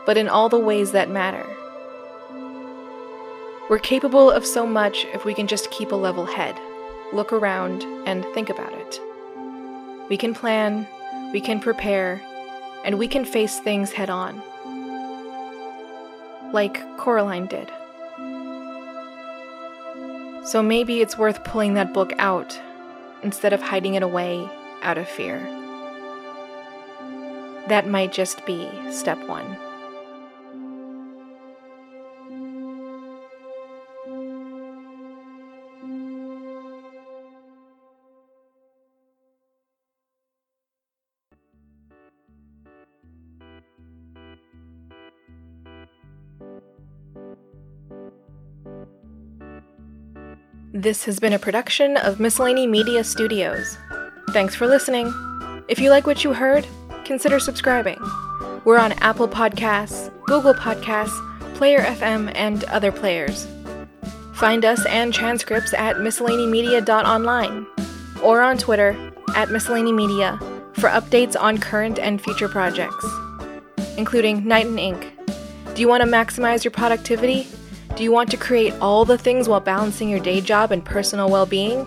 but 0.04 0.16
in 0.16 0.28
all 0.28 0.48
the 0.48 0.58
ways 0.58 0.90
that 0.90 1.08
matter. 1.08 1.46
We're 3.70 3.78
capable 3.78 4.28
of 4.28 4.44
so 4.44 4.66
much 4.66 5.04
if 5.14 5.24
we 5.24 5.34
can 5.34 5.46
just 5.46 5.70
keep 5.70 5.92
a 5.92 5.96
level 5.96 6.26
head, 6.26 6.58
look 7.12 7.32
around, 7.32 7.84
and 8.04 8.24
think 8.34 8.50
about 8.50 8.72
it. 8.72 9.00
We 10.10 10.16
can 10.16 10.34
plan, 10.34 10.88
we 11.32 11.40
can 11.40 11.60
prepare, 11.60 12.20
and 12.84 12.98
we 12.98 13.06
can 13.06 13.24
face 13.24 13.60
things 13.60 13.92
head 13.92 14.10
on. 14.10 14.42
Like 16.52 16.98
Coraline 16.98 17.46
did. 17.46 17.70
So 20.44 20.62
maybe 20.62 21.00
it's 21.00 21.16
worth 21.16 21.44
pulling 21.44 21.74
that 21.74 21.94
book 21.94 22.12
out 22.18 22.60
instead 23.22 23.52
of 23.52 23.62
hiding 23.62 23.94
it 23.94 24.02
away 24.02 24.48
out 24.82 24.98
of 24.98 25.08
fear. 25.08 25.38
That 27.68 27.86
might 27.86 28.12
just 28.12 28.44
be 28.44 28.68
step 28.90 29.18
one. 29.28 29.56
This 50.82 51.04
has 51.04 51.20
been 51.20 51.32
a 51.32 51.38
production 51.38 51.96
of 51.96 52.18
Miscellany 52.18 52.66
Media 52.66 53.04
Studios. 53.04 53.78
Thanks 54.30 54.56
for 54.56 54.66
listening. 54.66 55.14
If 55.68 55.78
you 55.78 55.90
like 55.90 56.08
what 56.08 56.24
you 56.24 56.32
heard, 56.32 56.66
consider 57.04 57.38
subscribing. 57.38 58.00
We're 58.64 58.80
on 58.80 58.90
Apple 58.94 59.28
Podcasts, 59.28 60.10
Google 60.24 60.54
Podcasts, 60.54 61.16
Player 61.54 61.82
FM, 61.82 62.32
and 62.34 62.64
other 62.64 62.90
players. 62.90 63.46
Find 64.34 64.64
us 64.64 64.84
and 64.86 65.14
transcripts 65.14 65.72
at 65.72 65.98
miscellanymedia.online 65.98 67.66
or 68.20 68.42
on 68.42 68.58
Twitter 68.58 68.90
at 69.36 69.50
miscellanymedia 69.50 70.36
for 70.74 70.88
updates 70.88 71.40
on 71.40 71.58
current 71.58 72.00
and 72.00 72.20
future 72.20 72.48
projects, 72.48 73.06
including 73.96 74.48
Night 74.48 74.66
and 74.66 74.80
Ink. 74.80 75.16
Do 75.74 75.80
you 75.80 75.86
want 75.86 76.02
to 76.02 76.08
maximize 76.08 76.64
your 76.64 76.72
productivity? 76.72 77.46
Do 77.94 78.02
you 78.02 78.10
want 78.10 78.30
to 78.30 78.38
create 78.38 78.72
all 78.80 79.04
the 79.04 79.18
things 79.18 79.48
while 79.48 79.60
balancing 79.60 80.08
your 80.08 80.18
day 80.18 80.40
job 80.40 80.72
and 80.72 80.82
personal 80.82 81.28
well 81.28 81.44
being? 81.44 81.86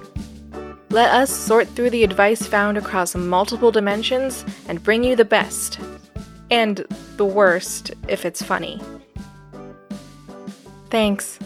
Let 0.92 1.10
us 1.10 1.32
sort 1.32 1.68
through 1.70 1.90
the 1.90 2.04
advice 2.04 2.46
found 2.46 2.78
across 2.78 3.16
multiple 3.16 3.72
dimensions 3.72 4.46
and 4.68 4.84
bring 4.84 5.04
you 5.04 5.16
the 5.16 5.26
best. 5.26 5.80
And 6.52 6.86
the 7.18 7.26
worst 7.26 7.92
if 8.08 8.24
it's 8.24 8.44
funny. 8.44 8.80
Thanks. 10.92 11.40